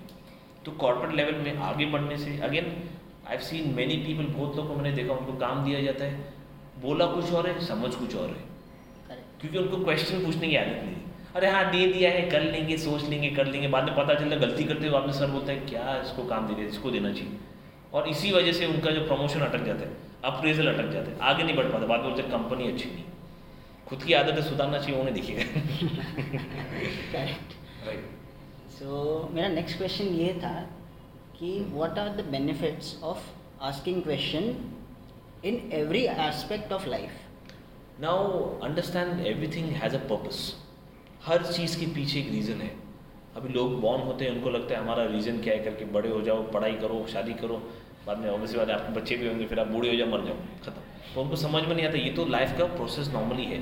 तो 0.64 0.72
कॉर्पोरेट 0.80 1.14
लेवल 1.16 1.34
में 1.42 1.58
आगे 1.62 1.86
बढ़ने 1.92 2.16
से 2.18 2.38
again 2.40 2.64
I 2.64 3.30
have 3.30 3.40
seen 3.40 3.74
many 3.74 3.96
people 4.06 4.32
बहुत 4.32 4.56
लोग 4.56 4.68
को 4.68 4.74
मैंने 4.74 4.92
देखा 4.92 5.12
उनको 5.14 5.32
काम 5.38 5.64
दिया 5.64 5.82
जाता 5.82 6.04
है। 6.04 6.32
बोला 6.82 7.06
कुछ 7.08 7.32
और 7.32 7.48
है 7.48 7.58
समझ 7.66 7.94
कुछ 7.94 8.16
और 8.16 8.28
है। 8.28 8.50
क्योंकि 9.40 9.58
उनको 9.58 9.84
क्वेश्चन 9.84 10.24
पूछने 10.24 10.48
की 10.48 10.56
आदत 10.56 10.82
नहीं 10.84 11.00
अरे 11.36 11.48
हाँ 11.50 11.64
दे 11.70 11.86
दिया 11.92 12.10
है 12.10 12.22
कर 12.30 12.42
लेंगे 12.42 12.76
सोच 12.78 13.08
लेंगे 13.08 13.30
कर 13.36 13.46
लेंगे 13.46 13.68
बाद 13.68 13.84
में 13.84 13.94
पता 13.96 14.14
चलता 14.14 14.36
गलती 14.38 14.64
करते 14.64 14.86
हुए 14.86 14.96
आपने 14.98 15.12
सर 15.12 15.30
बोलता 15.30 15.52
है 15.52 15.58
क्या 15.66 15.96
इसको 16.00 16.24
काम 16.26 16.46
दे 16.46 16.54
दिया 16.54 16.68
इसको 16.68 16.90
देना 16.90 17.12
चाहिए। 17.12 17.38
और 17.92 18.08
इसी 18.08 18.32
वजह 18.32 18.52
से 18.52 18.66
उनका 18.66 18.90
जो 18.90 19.00
प्रमोशन 19.06 19.40
अटक 19.40 19.64
जाता 19.64 19.86
है 19.86 19.96
अप्रेजल 20.24 20.66
अटक 20.72 20.90
जाता 20.92 21.10
है। 21.10 21.18
आगे 21.30 21.42
नहीं 21.42 21.56
बढ़ 21.56 21.66
पाता 21.72 21.86
बाद 21.86 22.00
में 22.00 22.08
बोलते 22.08 22.28
कंपनी 22.30 22.68
अच्छी 22.68 22.90
नहीं 22.90 23.04
खुद 23.88 24.02
की 24.02 24.12
आदतें 24.12 24.42
सुधारना 24.42 24.78
चाहिए 24.78 24.98
उन्हें 25.00 25.14
दिखेगा। 25.14 25.44
राइट 27.14 28.04
सो 28.78 28.88
मेरा 29.32 29.48
नेक्स्ट 29.48 29.78
क्वेश्चन 29.78 30.06
ये 30.20 30.32
था 30.34 30.52
कि 31.38 31.50
what 31.72 31.98
are 31.98 32.08
the 32.16 32.24
benefits 32.30 33.00
of 33.04 33.22
asking 33.70 34.02
question 34.02 34.44
in 35.44 35.70
every 35.72 36.04
aspect 36.28 36.72
of 36.72 36.88
life 36.88 37.10
now 38.00 38.22
understand 38.60 39.26
everything 39.26 39.66
has 39.82 39.96
a 39.96 39.98
purpose 40.08 40.38
हर 41.26 41.46
चीज़ 41.52 41.78
के 41.80 41.86
पीछे 41.94 42.18
एक 42.20 42.30
रीज़न 42.30 42.60
है। 42.60 42.70
अभी 43.36 43.52
लोग 43.52 43.80
बॉर्न 43.80 44.02
होते 44.02 44.24
हैं 44.24 44.32
उनको 44.32 44.50
लगता 44.50 44.74
है 44.74 44.80
हमारा 44.80 45.04
रीज़न 45.04 45.38
क्या 45.42 45.54
है? 45.54 45.60
करके 45.64 45.84
बड़े 45.92 46.08
हो 46.08 46.20
जाओ 46.22 46.42
पढ़ाई 46.52 46.72
करो 46.72 47.06
शादी 47.12 47.34
करो 47.34 47.56
बाद 48.06 48.18
में 48.18 48.28
ऑब्वियसली 48.30 48.58
बात 48.58 48.70
आपके 48.70 48.92
बच्चे 48.92 49.16
भी 49.16 49.28
होंगे, 49.28 49.46
फिर 49.46 49.60
आप 49.60 49.66
बूढ़े 49.66 49.88
हो 49.90 49.96
जाओ, 49.96 50.08
मर 50.08 50.24
जाओ। 50.26 50.34
खत्म। 50.64 51.14
तो 51.14 51.20
उनको 51.22 51.36
समझ 51.36 51.62
में 51.62 51.74
नहीं 51.76 51.86
आता, 51.86 51.98
ये 51.98 52.10
तो 52.10 52.24
लाइफ 52.26 52.58
का 52.58 52.64
प्रोसेस 52.74 53.08
नॉर्मली 53.08 53.44
है। 53.44 53.58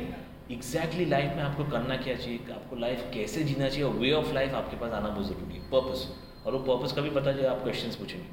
एग्जैक्टली 0.51 0.57
exactly 0.57 1.11
लाइफ 1.11 1.37
में 1.37 1.43
आपको 1.43 1.65
करना 1.65 1.97
क्या 1.97 2.15
चाहिए, 2.17 2.39
आपको 2.53 2.77
लाइफ 2.77 3.05
कैसे 3.15 3.43
जीना 3.45 3.69
चाहिए, 3.69 3.85
और 3.85 3.93
वे 3.95 4.13
ऑफ़ 4.13 4.33
लाइफ 4.35 4.55
आपके 4.55 4.77
पास 4.77 4.93
आना 4.93 5.09
बहुत 5.09 5.27
ज़रूरी 5.27 5.55
है। 5.55 5.61
पर्पस 5.71 6.07
और 6.47 6.53
वो 6.53 6.59
पर्पस 6.67 6.93
का 6.93 7.03
भी 7.03 7.11
पता 7.11 7.33
चले, 7.33 7.47
आप 7.47 7.63
क्वेश्चन 7.63 7.99
पूछेंगे। 7.99 8.27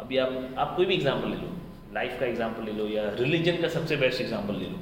अभी 0.00 0.16
आप 0.18 0.54
आप 0.58 0.76
कोई 0.76 0.86
भी 0.86 0.94
एग्ज़ाम्पल 0.94 1.30
ले 1.30 1.36
लो। 1.36 1.48
लाइफ 1.94 2.20
का 2.20 2.26
एग्ज़ाम्पल 2.26 2.64
ले 2.64 2.72
लो, 2.72 2.86
या 2.88 3.08
रिलीजन 3.14 3.60
का 3.62 3.68
सबसे 3.68 3.96
बेस्ट 3.96 4.20
एग्ज़ाम्पल 4.20 4.54
ले 4.54 4.66
लो। 4.66 4.78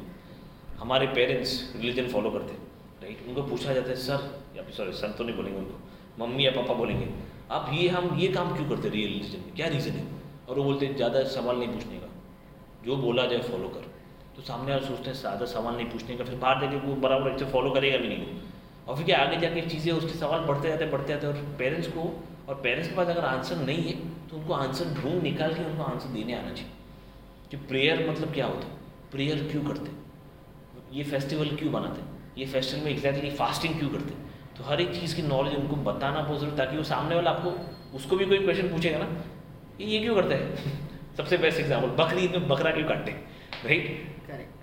हमारे 0.81 1.07
पेरेंट्स 1.15 1.73
रिलीजन 1.77 2.09
फॉलो 2.09 2.31
करते 2.31 2.53
हैं 2.53 2.67
राइट 3.03 3.27
उनको 3.29 3.43
पूछा 3.43 3.73
जाता 3.73 3.89
है 3.89 3.97
सर 3.99 4.29
या 4.57 4.63
फिर 4.63 4.75
सॉरी 4.75 4.93
सर 4.95 5.15
तो 5.19 5.25
नहीं 5.25 5.37
बोलेंगे 5.37 5.59
उनको। 5.59 6.25
मम्मी 6.25 6.47
या 6.47 6.51
पापा 6.53 6.75
बोलेंगे, 6.75 7.09
आप 7.51 7.71
ये, 7.75 7.89
हम 7.89 8.17
ये 8.19 8.29
काम 8.29 8.55
क्यों 8.57 8.69
करते 8.69 8.89
रियल 8.89 9.09
रिलीजन 9.09 9.39
में? 9.39 9.55
क्या 9.57 9.67
रीज़न 9.69 9.91
है? 9.93 10.07
और 10.49 10.59
वो 10.59 10.65
बोलते 10.65 10.87
हैं, 10.87 10.97
ज़्यादा 10.97 11.23
सवाल 11.31 11.57
नहीं 11.59 11.69
पूछने 11.69 11.97
का। 11.97 12.09
जो 12.85 12.97
बोला 12.99 13.27
जाए 13.27 13.41
फॉलो 13.43 13.69
कर। 13.69 13.87
तो 14.37 14.43
सामने 14.43 14.73
वाले 14.73 14.87
सोचते 14.87 15.11
हैं, 15.11 15.17
ज़्यादा 15.17 15.47
सवाल 15.47 15.75
नहीं 15.77 15.87
पूछने 15.87 16.17
का। 16.17 16.25
फिर 16.25 16.39
बाहर 16.39 16.61
जाके 16.61 16.77
वो 16.87 16.95
बराबर 16.99 17.31
अच्छे 17.31 17.45
फॉलो 17.47 17.71
करेगा 17.71 17.99
भी 17.99 18.09
नहीं 18.09 18.41
और 18.87 18.97
फिर 18.97 19.05
क्या, 19.07 19.19
आगे 19.19 19.37
जाके 19.39 19.61
चीज़ें, 19.63 19.93
उसके 19.93 20.19
सवाल 20.19 20.41
बढ़ते 20.43 20.69
जाते 20.69 20.87
बढ़ते 20.89 21.13
जाते, 21.13 21.27
और 21.27 21.35
पेरेंट्स 21.59 21.89
को, 21.89 22.03
और 22.49 22.61
पेरेंट्स 22.63 22.89
के 22.89 22.97
पास 22.97 23.09
अगर 23.09 23.25
आंसर 23.27 23.57
नहीं 23.59 23.83
है 23.85 23.95
तो 24.29 24.37
उनको 24.37 24.53
आंसर 24.55 24.95
ढूंढ 24.95 25.23
निकाल 25.23 25.55
के 25.55 25.65
उनको 25.65 25.83
आंसर 25.85 26.09
देने 26.11 26.35
आना 26.35 26.53
चाहिए। 26.53 26.71
कि 27.51 27.57
प्रेयर 27.69 28.09
मतलब 28.09 28.33
क्या 28.35 28.47
होता 28.47 28.67
है? 28.67 28.73
प्रेयर 29.13 29.47
क्यों 29.51 29.63
करते? 29.65 29.91
ये 30.93 31.05
फेस्टिवल 31.05 31.49
क्यों 31.57 31.73
बनाते? 31.73 32.03
ये 32.41 32.47
फेस्टिवल 32.47 32.85
में 32.85 32.91
एग्जैक्टली 32.93 33.31
फास्टिंग 33.33 33.79
क्यों 33.79 33.89
करते? 33.91 34.15
तो 34.57 34.65
हर 34.65 34.81
एक 34.81 34.95
चीज़ 34.95 35.15
की 35.17 35.23
नॉलेज 35.25 35.55
उनको 35.55 35.77
बताना 35.85 36.21
बहुत 36.21 36.41
ज़रूरी 36.41 36.57
ताकि 36.57 36.77
वो 36.77 36.83
सामने 36.85 37.15
वाला 37.15 37.31
आपको, 37.31 37.53
उसको 37.97 38.17
भी 38.17 38.27
कोई 38.27 38.39
क्वेश्चन 38.39 38.69
पूछेगा 38.69 38.99
ना 38.99 39.07
ये 39.81 39.99
क्यों 40.01 40.15
करते 40.15 40.35
हैं? 40.35 40.77
सबसे 41.17 41.37
बेस्ट 41.39 41.61
एग्ज़ाम्पल 41.61 41.89
बकरी 41.99 42.29
में 42.29 42.49
बकरा 42.49 42.71
क्यों 42.71 42.87
काटते 42.89 43.11
हैं? 43.11 43.21
राइट 43.65 44.07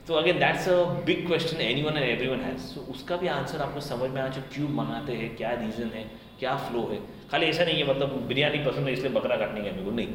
तो 0.07 0.13
again 0.13 0.39
that's 0.39 0.67
a 0.69 0.73
big 1.05 1.25
question 1.27 1.61
anyone 1.83 1.97
and 1.97 2.05
everyone 2.27 2.39
has 2.39 2.59
so 2.63 2.81
उसका 2.91 3.15
भी 3.17 3.27
आंसर 3.27 3.61
आपको 3.61 3.79
समझ 3.81 4.09
में 4.09 4.21
आना 4.21 4.29
चाहिए 4.29 4.49
क्यों 4.53 4.67
मंगाते 4.75 5.13
हैं 5.13 5.35
क्या 5.37 5.51
रीज़न 5.61 5.89
है 5.93 6.03
क्या 6.39 6.55
फ्लो 6.65 6.81
है। 6.91 6.99
खाली 7.31 7.45
ऐसा 7.45 7.65
नहीं 7.65 7.77
है 7.77 7.89
मतलब 7.89 8.21
बिरयानी 8.27 8.57
पसंद 8.65 8.87
है 8.87 8.93
इसलिए 8.93 9.11
बकरा 9.11 9.37
काटने 9.37 9.61
का 9.61 9.71
मेरे 9.71 9.85
को 9.85 9.91
नहीं। 9.91 10.07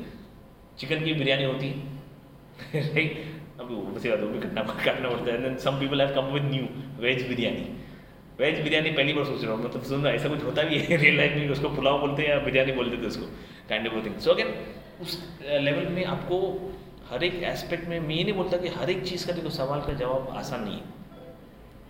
चिकन 0.79 1.05
की 1.05 1.15
बिरयानी 1.15 1.45
होती 1.45 1.69
है। 1.69 1.75
राइट 2.95 3.61
अभी 3.61 3.75
वो 3.75 3.83
वैसे 3.93 4.11
बात 4.11 4.21
भी 4.21 4.41
काटना 4.41 4.63
काटना 4.85 5.09
पड़ता 5.09 5.33
है। 5.33 5.57
Some 5.59 5.81
people 5.81 6.01
have 6.01 6.15
come 6.15 6.33
with 6.35 6.45
new 6.51 6.67
veg 7.03 7.27
biryani 7.29 7.65
veg 8.41 8.61
biryani 8.65 8.91
पहली 8.93 9.13
बार 9.13 9.25
सोच 9.25 9.45
रहा 9.45 9.53
हूँ 9.55 9.65
मतलब 9.65 9.83
सुन 9.85 10.05
रहा 10.05 10.13
ऐसा 10.15 10.29
कुछ 10.29 10.45
होता 10.45 10.63
भी 10.63 10.79
है 10.79 10.97
रियल 11.03 11.17
लाइफ 11.17 11.37
में 11.37 11.49
उसको 11.57 11.69
पुलाव 11.71 11.99
बोलते 12.01 12.23
हैं 12.23 12.31
या 12.31 12.39
बिरयानी 12.45 12.73
बोलते 12.73 13.03
थे 13.03 13.07
उसको। 13.07 13.27
Kind 13.69 13.89
of 13.89 14.05
thing 14.07 14.19
so 14.19 14.31
again 14.33 14.55
उस 15.01 15.19
लेवल 15.43 15.89
में 15.89 16.05
आपको 16.05 16.39
हर 17.11 17.25
एक 17.25 17.43
एस्पेक्ट 17.45 17.89
में, 17.89 17.99
मैं 18.01 18.15
ये 18.15 18.25
नहीं 18.25 18.35
बोलता 18.35 18.57
कि 18.57 18.69
हर 18.69 18.91
एक 18.91 19.05
चीज़ 19.07 19.27
का 19.27 19.33
देखो, 19.33 19.51
सवाल 19.51 19.81
का 19.81 19.93
जवाब 19.95 20.29
आसान 20.37 20.65
नहीं 20.65 20.75
है। 20.75 20.99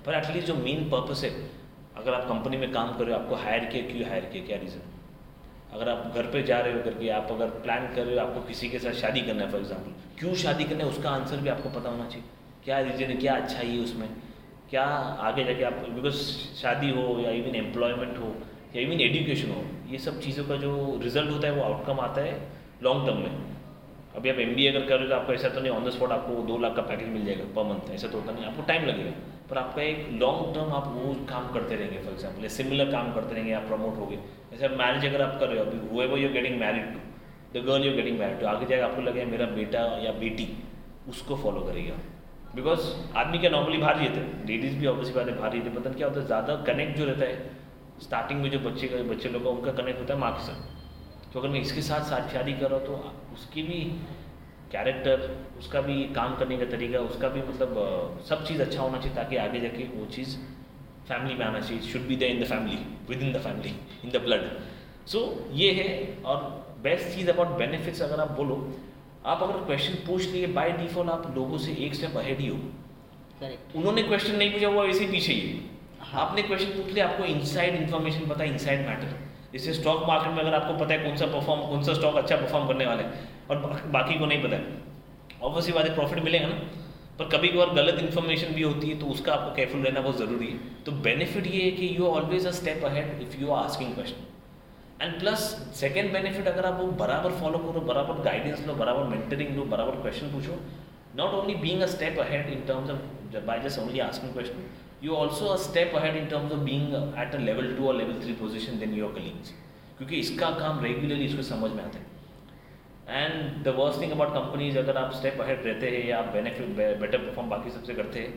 पर 0.06 0.14
एटलीस्ट 0.14 0.46
जो 0.46 0.54
मेन 0.54 0.88
पर्पस 0.90 1.24
है, 1.24 1.30
अगर 1.96 2.14
आप 2.14 2.28
कंपनी 2.28 2.56
में 2.56 2.70
काम 2.72 2.92
कर 2.98 3.04
रहे 3.04 3.14
हो, 3.14 3.20
आपको 3.20 3.34
हायर 3.36 3.64
किया, 3.64 3.82
क्यों 3.86 4.08
हायर 4.08 4.24
किया, 4.24 4.44
क्या 4.46 4.56
रीज़न 4.58 4.88
अगर 5.72 5.88
आप 5.88 6.14
घर 6.14 6.26
पे 6.26 6.42
जा 6.42 6.58
रहे 6.60 6.72
हो 6.72 6.82
करके 6.82 7.08
आप 7.08 7.28
अगर 7.30 7.48
प्लान 7.64 7.86
कर 7.94 8.04
रहे 8.04 8.14
हो, 8.14 8.20
आपको 8.20 8.40
किसी 8.46 8.68
के 8.68 8.78
साथ 8.78 8.92
शादी 9.00 9.20
करना 9.20 9.44
है 9.44 9.50
फॉर 9.50 9.60
एग्ज़ाम्पल 9.60 9.92
क्यों 10.18 10.34
शादी 10.34 10.64
करना 10.64 10.84
है, 10.84 10.90
उसका 10.90 11.10
आंसर 11.10 11.36
भी 11.36 11.48
आपको 11.48 11.68
पता 11.70 11.90
होना 11.90 12.06
चाहिए। 12.06 12.24
क्या 12.64 12.78
रीज़न 12.80 13.10
है, 13.10 13.16
क्या 13.16 13.34
अच्छा 13.34 13.58
ही 13.58 13.76
है 13.76 13.84
उसमें? 13.84 14.08
क्या 14.70 14.84
आगे 15.26 15.44
जाके 15.44 15.64
आप 15.64 15.84
बिकॉज़ 15.90 16.16
शादी 16.56 16.90
हो 16.90 17.04
या 17.20 17.30
इवन 17.32 17.54
एम्प्लॉयमेंट 17.56 18.18
हो, 18.18 18.34
या 18.76 18.82
इवन 18.82 19.00
एजुकेशन 19.00 19.50
हो, 19.50 19.62
ये 19.90 19.98
सब 19.98 20.20
चीज़ों 20.20 20.44
का 20.44 20.56
जो 20.56 20.72
रिज़ल्ट 21.02 21.30
होता 21.30 21.48
है, 21.48 21.54
वो 21.54 21.62
आउटकम 21.62 22.00
आता 22.00 22.20
है। 22.20 22.59
लॉन्ग 22.82 23.06
टर्म 23.06 23.18
में। 23.18 23.48
अभी 24.16 24.30
आप 24.30 24.38
एम 24.38 24.52
अगर 24.68 24.86
कर 24.86 24.94
रहे 24.94 25.02
हो 25.02 25.08
तो 25.08 25.14
आपको 25.14 25.32
ऐसा 25.32 25.48
तो 25.48 25.60
नहीं 25.60 25.72
ऑन 25.72 25.84
द 25.84 25.90
स्पॉट 25.90 26.12
आपको 26.12 26.42
दो 26.44 26.56
लाख 26.58 26.74
का 26.76 26.82
पैकेज 26.84 27.08
मिल 27.08 27.24
जाएगा 27.26 27.44
पर 27.56 27.64
मंथ 27.64 27.90
ऐसा 27.94 28.08
तो 28.08 28.18
होता 28.18 28.32
नहीं। 28.32 28.44
आपको 28.46 28.62
टाइम 28.68 28.86
लगेगा। 28.86 29.10
पर 29.50 29.58
आपका 29.58 29.82
एक 29.82 30.08
लॉन्ग 30.14 30.54
टर्म 30.54 30.72
आप 30.74 30.86
वो 30.94 31.14
काम 31.28 31.52
करते 31.52 31.76
रहेंगे 31.76 31.98
फॉर 31.98 32.12
एग्ज़ाम्पल 32.12 32.48
सिमिलर 32.50 32.90
काम 32.92 33.12
करते 33.14 33.34
रहेंगे, 33.34 33.52
आप 33.52 33.66
प्रमोट 33.68 33.96
हो 33.98 34.06
गए 34.06 34.18
जैसे 34.50 34.68
मैरिज 34.76 35.06
अगर 35.06 35.22
आप 35.22 35.38
कर 35.40 35.48
रहे 35.48 35.58
हो, 35.58 35.64
अभी 35.64 35.78
वो 35.88 36.02
ever 36.02 36.18
you're 36.18 36.32
getting 36.32 36.58
married 36.60 36.92
to 36.92 37.00
the 37.54 37.64
girl 37.66 37.84
you're 37.84 37.94
getting 37.96 38.18
married 38.18 38.40
to 38.40 38.46
आगे 38.46 38.66
जाएगा 38.66 38.86
आपको 38.86 39.02
लगेगा 39.02 39.30
मेरा 39.30 39.46
बेटा 39.54 39.80
या 40.04 40.12
बेटी, 40.18 40.48
उसको 41.08 41.36
फॉलो 41.36 41.60
करेगा। 41.62 41.94
बिकॉज़ 42.54 42.90
आदमी 43.16 43.38
क्या 43.38 43.50
नॉर्मली 43.50 43.78
बाहर 43.78 43.96
रहते 43.96 44.20
हैं। 44.20 44.46
लेडीज़ 44.46 44.78
भी 44.78 44.86
ऑब्वियसली 44.86 45.14
बात 45.14 45.28
है 45.28 45.38
बाहर 45.38 45.52
रहते 45.52 45.68
हैं। 45.68 45.76
पता 45.76 45.90
क्या 45.92 46.06
होता 46.06 46.20
है, 46.20 46.26
ज़्यादा 46.26 46.56
कनेक्ट 46.66 46.98
जो 46.98 47.04
रहता 47.04 47.24
है 47.24 47.50
स्टार्टिंग 48.00 48.40
में 48.42 48.50
जो 48.50 48.58
बच्चे 48.60 48.88
का, 48.88 49.02
बच्चे 49.10 49.28
लोग 49.28 49.44
का 49.44 49.50
उनका 49.50 49.72
कनेक्ट 49.72 50.00
होता 50.00 50.14
है 50.14 50.20
माँ 50.20 50.32
के 50.32 50.42
साथ। 50.42 50.78
तो 51.32 51.40
अगर 51.40 51.48
मैं 51.48 51.60
इसके 51.60 51.82
साथ 51.82 52.08
साथ 52.10 52.32
शादी 52.32 52.52
कर 52.52 52.70
रहा 52.70 52.78
हूँ 52.78 52.86
तो 52.86 53.34
उसकी 53.34 53.62
भी 53.62 53.80
कैरेक्टर 54.72 55.28
उसका 55.58 55.80
भी 55.80 56.02
काम 56.14 56.34
करने 56.36 56.56
का 56.56 56.64
तरीका 56.70 56.98
उसका 57.10 57.28
भी 57.28 57.40
मतलब 57.42 58.22
सब 58.28 58.44
चीज़ 58.46 58.62
अच्छा 58.62 58.80
होना 58.82 58.98
चाहिए 58.98 59.14
ताकि 59.16 59.36
आगे 59.44 59.60
जाके 59.60 59.84
वो 59.94 60.06
चीज़ 60.16 60.36
फैमिली 61.08 61.34
में 61.34 61.44
आना 61.46 61.60
चाहिए। 61.60 61.82
Should 61.82 62.02
be 62.08 62.16
the 62.16 62.22
in 62.24 62.42
the 62.42 62.46
family 62.48 62.78
within 63.22 63.32
the 63.32 63.40
family 63.44 63.74
in 64.04 64.10
the 64.10 64.22
blood 64.24 64.44
so 65.12 65.22
ये 65.54 65.72
है 65.72 65.88
और 66.24 66.42
बेस्ट 66.82 67.16
चीज़ 67.16 67.30
अबाउट 67.30 67.56
बेनिफिट्स 67.58 68.02
अगर 68.02 68.20
आप 68.20 68.30
बोलो 68.36 68.58
आप 69.26 69.42
अगर 69.42 69.64
क्वेश्चन 69.64 69.94
पूछ 70.06 70.28
लिए 70.28 70.46
बाय 70.58 70.70
डिफ़ॉल्ट 70.72 71.10
आप 71.10 71.32
लोगों 71.36 71.58
से 71.58 71.72
एक 71.86 71.94
स्टेप 71.94 72.16
अहेड 72.16 72.38
ही 72.40 72.46
हो। 72.48 72.58
उन्होंने 73.76 74.02
क्वेश्चन 74.02 74.36
नहीं 74.36 74.52
पूछा 74.52 74.68
वो 74.68 74.84
ऐसे 74.84 75.04
ही 75.04 75.10
पीछे 75.10 75.32
ही 75.32 75.58
हाँ। 76.00 76.20
आपने 76.20 76.42
क्वेश्चन 76.42 76.70
पूछ 76.72 76.92
लिया 76.92 77.08
आपको 77.08 77.24
इनसाइड 77.26 77.74
इन्फॉर्मेशन 77.76 78.26
पता 78.28 78.44
है 78.44 78.50
इनसाइड 78.50 78.86
मैटर 78.86 79.18
जैसे 79.52 79.72
स्टॉक 79.74 80.06
मार्केट 80.08 80.32
में 80.32 80.40
अगर 80.40 80.54
आपको 80.54 80.74
पता 80.78 80.94
है 80.94 80.98
कौन 81.04 81.16
सा 81.16 81.26
परफॉर्म 81.28 81.60
कौन 81.68 81.82
सा 81.82 81.94
स्टॉक 81.94 82.16
अच्छा 82.16 82.36
परफॉर्म 82.36 82.66
करने 82.68 82.86
वाला 82.86 83.02
है, 83.02 83.28
और 83.50 83.56
बाकी 83.88 84.18
को 84.18 84.26
नहीं 84.26 84.42
पता 84.42 84.56
है 84.56 84.78
ऑब्वियसली 85.42 85.72
बात 85.72 85.86
है 85.86 85.94
प्रॉफिट 85.94 86.24
मिलेगा 86.24 86.48
ना, 86.48 86.54
पर 87.18 87.28
कभी 87.28 87.48
कभार 87.48 87.70
गलत 87.74 87.98
इन्फॉर्मेशन 88.00 88.54
भी 88.54 88.62
होती 88.62 88.88
है 88.88 88.98
तो 88.98 89.06
उसका 89.08 89.32
आपको 89.32 89.54
केयरफुल 89.56 89.80
रहना 89.82 90.00
बहुत 90.00 90.18
ज़रूरी 90.18 90.46
है। 90.46 90.58
तो 90.84 90.92
बेनिफिट 91.04 91.46
ये 91.46 91.62
है 91.62 91.70
कि 91.72 91.94
you 91.96 92.06
always 92.08 92.46
a 92.46 92.50
step 92.58 92.84
ahead 92.84 93.22
if 93.22 93.40
you 93.40 93.50
are 93.50 93.64
asking 93.64 93.94
question 93.94 94.26
and 95.02 95.18
plus 95.20 95.40
second 95.76 96.12
benefit 96.12 96.48
अगर 96.48 96.66
आप 96.66 96.80
वो 96.80 96.86
बराबर 96.98 97.30
फॉलो 97.40 97.58
करो, 97.58 97.80
बराबर 97.82 98.22
गाइडेंस 98.22 98.66
लो, 98.66 98.74
बराबर 98.74 99.04
मेंटरिंग 99.08 99.56
लो, 99.56 99.64
बराबर 99.66 100.00
क्वेश्चन 100.00 100.32
पूछो 100.32 100.58
not 101.16 101.34
only 101.34 101.54
being 101.62 101.82
a 101.82 101.86
step 101.94 102.18
ahead 102.20 102.50
in 102.52 102.60
terms 102.68 102.90
of 102.90 103.44
by 103.46 103.60
just 103.60 103.78
only 103.80 104.00
asking 104.00 104.32
question 104.32 104.68
you 105.04 105.12
also 105.12 105.46
a 105.46 105.56
step 105.56 105.92
ahead 105.96 106.16
in 106.16 106.26
terms 106.26 106.52
of 106.52 106.60
being 106.60 106.94
at 107.18 107.34
a 107.34 107.38
level 107.38 107.74
two 107.74 107.88
और 107.88 107.96
level 107.96 108.22
three 108.24 108.32
position 108.32 108.78
then 108.78 108.94
your 108.94 109.12
colleagues 109.12 109.52
क्योंकि 109.98 110.16
इसका 110.16 110.50
काम 110.50 110.80
regularly 110.80 111.24
इसको 111.24 111.42
समझ 111.42 111.70
में 111.70 111.84
आता 111.84 111.98
है। 111.98 112.08
And 113.08 113.64
the 113.64 113.68
worst 113.68 114.00
thing 114.02 114.12
about 114.12 114.34
companies 114.34 114.78
अगर 114.78 114.96
आप 114.96 115.12
स्टेप 115.12 115.40
अहेड 115.40 115.64
रहते 115.66 115.86
हैं 115.86 116.06
या 116.08 116.18
आप 116.18 116.24
बेनिफिट 116.24 116.66
बेटर 117.00 117.18
परफॉर्म 117.18 117.48
बाकी 117.50 117.70
सबसे 117.70 117.94
करते 117.94 118.18
हैं 118.18 118.30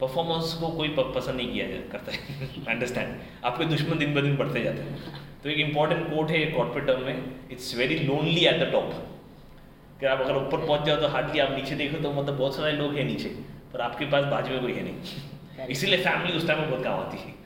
परफॉर्मेंस 0.00 0.52
को 0.54 0.68
कोई 0.68 0.88
पसंद 0.98 1.36
नहीं 1.36 1.52
किया 1.52 1.66
जा- 1.66 1.92
करता 1.92 2.12
है। 2.12 2.18
अंडरस्टैंड 2.68 3.16
आपके 3.44 3.64
दुश्मन 3.64 3.98
दिन 3.98 4.14
ब 4.14 4.20
दिन 4.20 4.36
बढ़ते 4.36 4.62
जाते 4.64 4.82
हैं। 4.82 4.98
तो 5.42 5.50
एक 5.50 5.58
इंपॉर्टेंट 5.58 6.06
कोट 6.06 6.30
है 6.30 6.44
कॉर्पोरेट 6.46 6.86
टर्म 6.86 7.02
में 7.02 7.24
it's 7.50 7.76
very 7.76 7.98
lonely 7.98 8.44
at 8.44 8.60
the 8.60 8.72
top 8.72 8.92
कि 10.00 10.06
आप 10.06 10.20
अगर 10.20 10.36
ऊपर 10.36 10.66
पहुँच 10.66 10.82
जाओ 10.82 11.00
तो 11.00 11.08
हार्डली 11.08 11.38
आप 11.38 11.52
नीचे 11.52 11.74
देखो 11.74 12.02
तो 12.02 12.12
मतलब 12.12 12.38
बहुत 12.38 12.56
सारे 12.56 12.72
लोग 12.72 12.94
हैं 12.94 13.04
नीचे, 13.04 13.28
पर 13.72 13.80
आपके 13.80 14.04
पास 14.04 14.24
बाजू 14.24 14.50
में 14.50 14.60
कोई 14.60 14.72
है 14.72 14.84
नहीं। 14.84 14.94
इसीलिए 15.66 16.02
फैमिली 16.04 16.36
उस 16.36 16.46
टाइम 16.46 16.60
में 16.60 16.70
बहुत 16.70 16.84
काम 16.84 17.00
आती 17.00 17.18
है। 17.18 17.38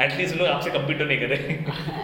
एटलीस्ट 0.00 0.36
लोग 0.36 0.46
आपसे 0.48 0.70
कंप्यूटर 0.70 1.06
नहीं 1.06 1.18
कर 1.18 1.26
रहे। 1.26 1.54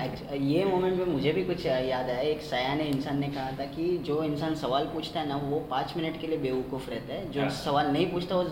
अच्छा, 0.00 0.34
ये 0.34 0.64
मोमेंट 0.64 0.98
पे 0.98 1.04
मुझे 1.04 1.32
भी 1.32 1.42
कुछ 1.44 1.64
याद 1.66 2.10
आया। 2.10 2.18
एक 2.20 2.42
सयाने 2.42 2.84
इंसान 2.84 3.18
ने 3.20 3.28
कहा 3.28 3.50
था 3.58 3.64
कि 3.72 3.96
जो 4.06 4.22
इंसान 4.24 4.54
सवाल 4.56 4.84
पूछता 4.92 5.20
है 5.20 5.28
ना 5.28 5.36
वो 5.44 5.58
पाँच 5.70 5.96
मिनट 5.96 6.20
के 6.20 6.26
लिए 6.26 6.38
बेवकूफ़ 6.40 6.90
रहता 6.90 7.14
है। 7.14 7.30
जो 7.32 7.40
हाँ। 7.40 7.50
सवाल 7.56 7.90
नहीं 7.92 8.06
पूछता 8.10 8.36
वो 8.36 8.44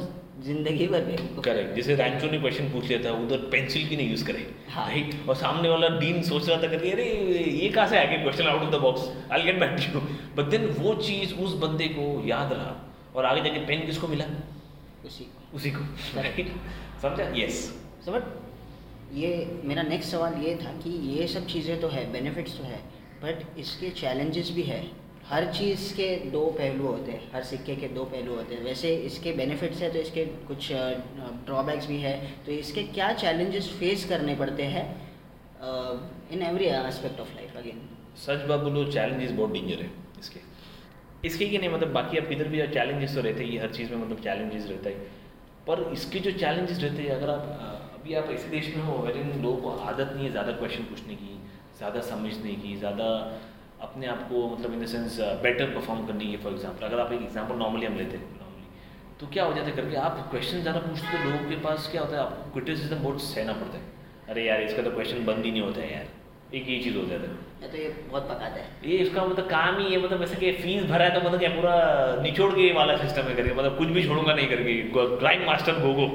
ज़िंदगी 0.45 0.87
भर 0.87 1.01
बेवकूफ़ 1.05 1.45
करेक्ट 1.45 1.75
जैसे 1.77 1.95
रैंचो 1.95 2.31
ने 2.31 2.39
क्वेश्चन 2.39 2.69
पूछ 2.73 2.85
लिया 2.85 3.03
था 3.05 3.17
उधर 3.23 3.49
पेंसिल 3.53 3.89
की 3.89 3.97
नहीं 3.97 4.11
यूज़ 4.11 4.25
करे। 4.27 4.47
हाँ। 4.71 4.87
राइट 4.89 5.29
और 5.29 5.37
सामने 5.37 5.69
वाला 5.69 5.89
डीन 5.99 6.23
सोच 6.25 6.49
रहा 6.49 6.63
था 6.63 6.69
करके 6.69 6.91
अरे 6.91 7.05
ये 7.63 7.69
कहाँ 7.69 7.89
से 7.89 7.99
आ 7.99 8.05
गया 8.05 8.23
question 8.23 8.47
out 8.47 8.63
of 8.63 8.71
the 8.71 8.81
box 8.83 9.11
I 9.33 9.43
get 9.43 9.61
back 9.61 9.77
to 9.93 10.01
but 10.37 10.51
then 10.51 10.67
वो 10.79 10.95
चीज़ 11.03 11.35
उस 11.37 11.59
बंदे 11.61 11.89
को 11.99 12.07
याद 12.29 12.53
रहा 12.53 12.77
और 13.17 13.25
आगे 13.27 13.43
जाके 13.43 13.67
पेन 13.67 13.87
किसको 13.87 14.09
मिला? 14.09 14.25
उसी 15.07 15.25
को। 15.25 15.57
उसी 15.57 15.71
को। 15.71 15.85
राइट 16.17 16.53
समझा? 17.03 17.33
यस 17.37 17.65
सो 18.05 18.13
बट 18.13 18.25
ये 19.15 19.61
मेरा 19.65 19.83
नेक्स्ट 19.83 20.11
सवाल 20.11 20.35
ये 20.43 20.55
था 20.57 20.73
कि 20.83 20.91
ये 21.11 21.27
सब 21.29 21.47
चीज़ें 21.47 21.81
तो 21.81 21.89
है 21.89 22.11
बेनिफिट्स 22.13 22.57
तो 22.59 22.65
है 22.65 22.81
बट 23.23 23.59
इसके 23.59 23.91
चैलेंजेस 24.01 24.51
भी 24.55 24.63
है। 24.63 24.81
हर 25.29 25.45
चीज़ 25.53 25.93
के 25.95 26.07
दो 26.31 26.45
पहलू 26.59 26.87
होते 26.87 27.13
हैं 27.13 27.31
हर 27.33 27.43
सिक्के 27.45 27.75
के 27.77 27.89
दो 27.89 28.05
पहलू 28.05 28.35
होते 28.35 28.55
हैं। 28.55 28.63
वैसे 28.65 28.95
इसके 29.09 29.33
बेनिफिट्स 29.33 29.83
है 29.83 29.93
तो 29.93 29.99
इसके 29.99 30.25
कुछ 30.47 30.69
ड्रॉबैक्स 31.47 31.87
भी 31.87 31.99
है। 32.01 32.15
तो 32.47 32.53
इसके 32.53 32.83
क्या 32.95 33.13
चैलेंजेस 33.15 33.69
फेस 33.81 34.05
करने 34.09 34.35
पड़ते 34.37 34.63
हैं 34.75 34.85
in 36.33 36.43
every 36.43 36.67
aspect 36.67 37.21
of 37.21 37.35
life 37.37 37.57
again 37.57 37.81
सच 38.19 38.47
बात 38.49 38.61
बोलो 38.61 38.85
चैलेंजेस 38.93 39.31
बहुत 39.33 39.53
डेंजर 39.53 39.83
है 39.83 39.91
इसके। 40.21 40.41
इसके 41.25 41.45
ही 41.45 41.59
नहीं 41.59 41.71
मतलब 41.71 41.93
बाकी 41.93 42.19
आप 42.19 42.33
इधर 42.33 42.49
भी 42.49 42.67
चैलेंजेस 42.69 43.15
तो 43.15 43.21
रहते 43.21 43.45
ही, 43.45 43.57
हर 43.59 43.71
चीज़ 43.71 43.91
में 43.91 43.99
मतलब 43.99 44.21
चैलेंजेस 44.21 44.67
रहता 44.71 44.91
है। 44.91 44.97
पर 45.67 45.83
इसके 45.93 46.19
जो 46.21 46.31
चैलेंजेस 46.35 46.79
रहते 46.79 47.03
हैं, 47.03 47.11
अगर 47.11 47.31
आप 47.31 47.43
अभी 47.95 48.15
आप 48.15 48.31
ऐसे 48.33 48.49
देश 48.51 48.75
में 48.77 48.83
हो 48.85 48.97
वेरिन 48.99 49.43
लोगों 49.43 49.57
को 49.63 49.71
आदत 49.85 50.13
नहीं 50.15 50.25
है 50.25 50.31
ज़्यादा 50.31 50.53
क्वेश्चन 50.55 50.83
पूछने 50.85 51.15
की, 51.15 51.39
ज़्यादा 51.79 52.01
समझने 52.03 52.55
की, 52.57 52.77
ज़्यादा 52.77 53.09
अपने 53.83 54.07
आप 54.07 54.23
को 54.29 54.47
मतलब 54.49 54.73
in 54.73 54.81
the 54.81 54.87
sense 54.87 55.19
better 55.43 55.75
perform 55.75 56.07
करने 56.07 56.27
की 56.27 56.37
फॉर 56.37 56.53
एग्ज़ाम्पल 56.53 56.87
अगर 56.87 57.01
आप 57.01 57.13
एक 57.13 57.23
एग्ज़ाम्पल 57.23 57.57
नॉर्मली 57.57 57.87
हम 57.87 57.97
लेते 57.97 58.17
हैं 58.17 58.25
नॉर्मली 58.39 58.67
तो 59.21 59.27
क्या 59.27 59.45
हो 59.45 59.53
जाता 59.55 59.69
है 59.69 59.77
करके 59.77 59.97
आप 59.99 60.27
क्वेश्चन 60.31 60.61
ज़्यादा 60.63 60.81
पूछते 60.81 61.17
हो, 61.17 61.31
लोगों 61.31 61.49
के 61.49 61.57
पास 61.63 61.89
क्या 61.93 62.01
होता 62.03 62.17
है, 62.17 62.23
आपको 62.23 62.53
क्रिटिसिज्म 62.53 63.03
बहुत 63.03 63.23
सहना 63.25 63.53
पड़ता 63.53 63.79
है। 63.79 63.85
अरे 64.29 64.47
यार, 64.47 64.63
इसका 64.63 64.83
तो 64.83 64.91
क्वेश्चन 64.91 65.25
बंद 65.27 65.45
ही 65.45 65.51
नहीं 65.51 65.63
होता 65.63 65.81
है 65.81 65.93
यार। 65.93 66.09
एक 66.55 66.69
ये 66.69 66.79
चीज़ 66.81 66.97
हो 66.97 67.05
जाता 67.09 67.29
है 67.63 67.69
तो 67.71 67.77
ये 67.79 67.89
बहुत 68.11 68.23
पकाता 68.25 68.57
है। 68.57 68.67
ये 68.85 68.97
इसका 68.99 69.25
मतलब 69.25 69.49
काम 69.49 69.79
ही 69.79 69.93
है 69.93 70.03
मतलब 70.03 70.23
ऐसे 70.23 70.37
कि 70.37 70.53
फ़ीस 70.53 70.85
भरा 70.85 71.05
है 71.05 71.15
तो 71.15 71.21
मतलब 71.21 71.39
क्या 71.39 71.51
पूरा 71.51 71.75
निचोड़ 72.23 72.51
के 72.53 72.73
वाला 72.75 72.97
सिस्टम 72.99 73.23
है 73.23 73.35
करके 73.35 73.55
मतलब 73.55 73.77
कुछ 73.79 73.89
भी 73.89 74.03
छोड़ूँगा 74.05 74.35
नहीं 74.35 74.47
करके। 74.49 74.75
क्राइम 75.17 75.45
मास्टर 75.47 75.79
गोगो 75.81 76.07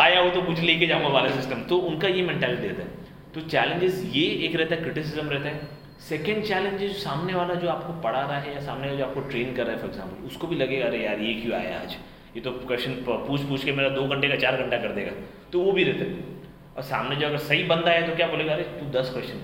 आया 0.00 0.20
हो 0.20 0.30
तो 0.30 0.42
कुछ 0.42 0.60
लेके 0.62 0.86
जाऊँगा 0.86 1.08
वाला 1.10 1.30
सिस्टम 1.36 1.62
तो 1.68 1.78
उनका 1.90 2.08
ये 2.08 2.22
मेंटालिटी 2.22 2.66
रहता 2.66 2.82
है। 2.82 2.88
तो 3.34 3.40
चैलेंजेस 3.48 4.02
ये 4.14 4.24
एक 4.46 4.56
रहता 4.56 4.74
है 4.74 4.82
क्रिटिसिज्म 4.82 5.28
रहता 5.28 5.48
है। 5.48 5.80
सेकेंड 6.08 6.44
चैलेंज 6.44 6.82
सामने 6.98 7.34
वाला 7.34 7.54
जो 7.56 7.68
आपको 7.68 7.92
पढ़ा 8.02 8.20
रहा 8.20 8.38
है 8.38 8.54
या 8.54 8.60
सामने 8.62 8.86
वाला 8.86 8.98
जो 8.98 9.04
आपको 9.04 9.20
ट्रेन 9.28 9.54
कर 9.54 9.66
रहा 9.66 9.72
है 9.72 9.80
फॉर 9.80 9.90
एग्ज़ाम्पल 9.90 10.26
उसको 10.26 10.46
भी 10.46 10.56
लगेगा 10.56 10.86
अरे 10.86 11.04
यार 11.04 11.20
ये 11.20 11.34
क्यों 11.34 11.54
आया 11.56 11.80
आज? 11.80 11.96
ये 12.36 12.40
तो 12.40 12.50
क्वेश्चन 12.66 12.92
पूछ 13.06 13.40
पूछ 13.42 13.64
के 13.64 13.72
मेरा 13.72 13.88
दो 13.90 14.06
घंटे 14.06 14.28
का 14.28 14.36
चार 14.38 14.62
घंटा 14.62 14.76
कर 14.78 14.92
देगा। 14.92 15.12
तो 15.52 15.60
वो 15.60 15.72
भी 15.72 15.84
रहता 15.84 16.04
है। 16.04 16.30
और 16.76 16.82
सामने 16.84 17.16
जो 17.16 17.26
अगर 17.26 17.36
सही 17.40 17.64
बंदा 17.64 17.90
है 17.90 18.06
तो 18.08 18.14
क्या 18.16 18.26
बोलेगा 18.28 18.52
अरे 18.52 18.62
तू 18.74 18.86
दस 18.92 19.10
क्वेश्चन 19.12 19.40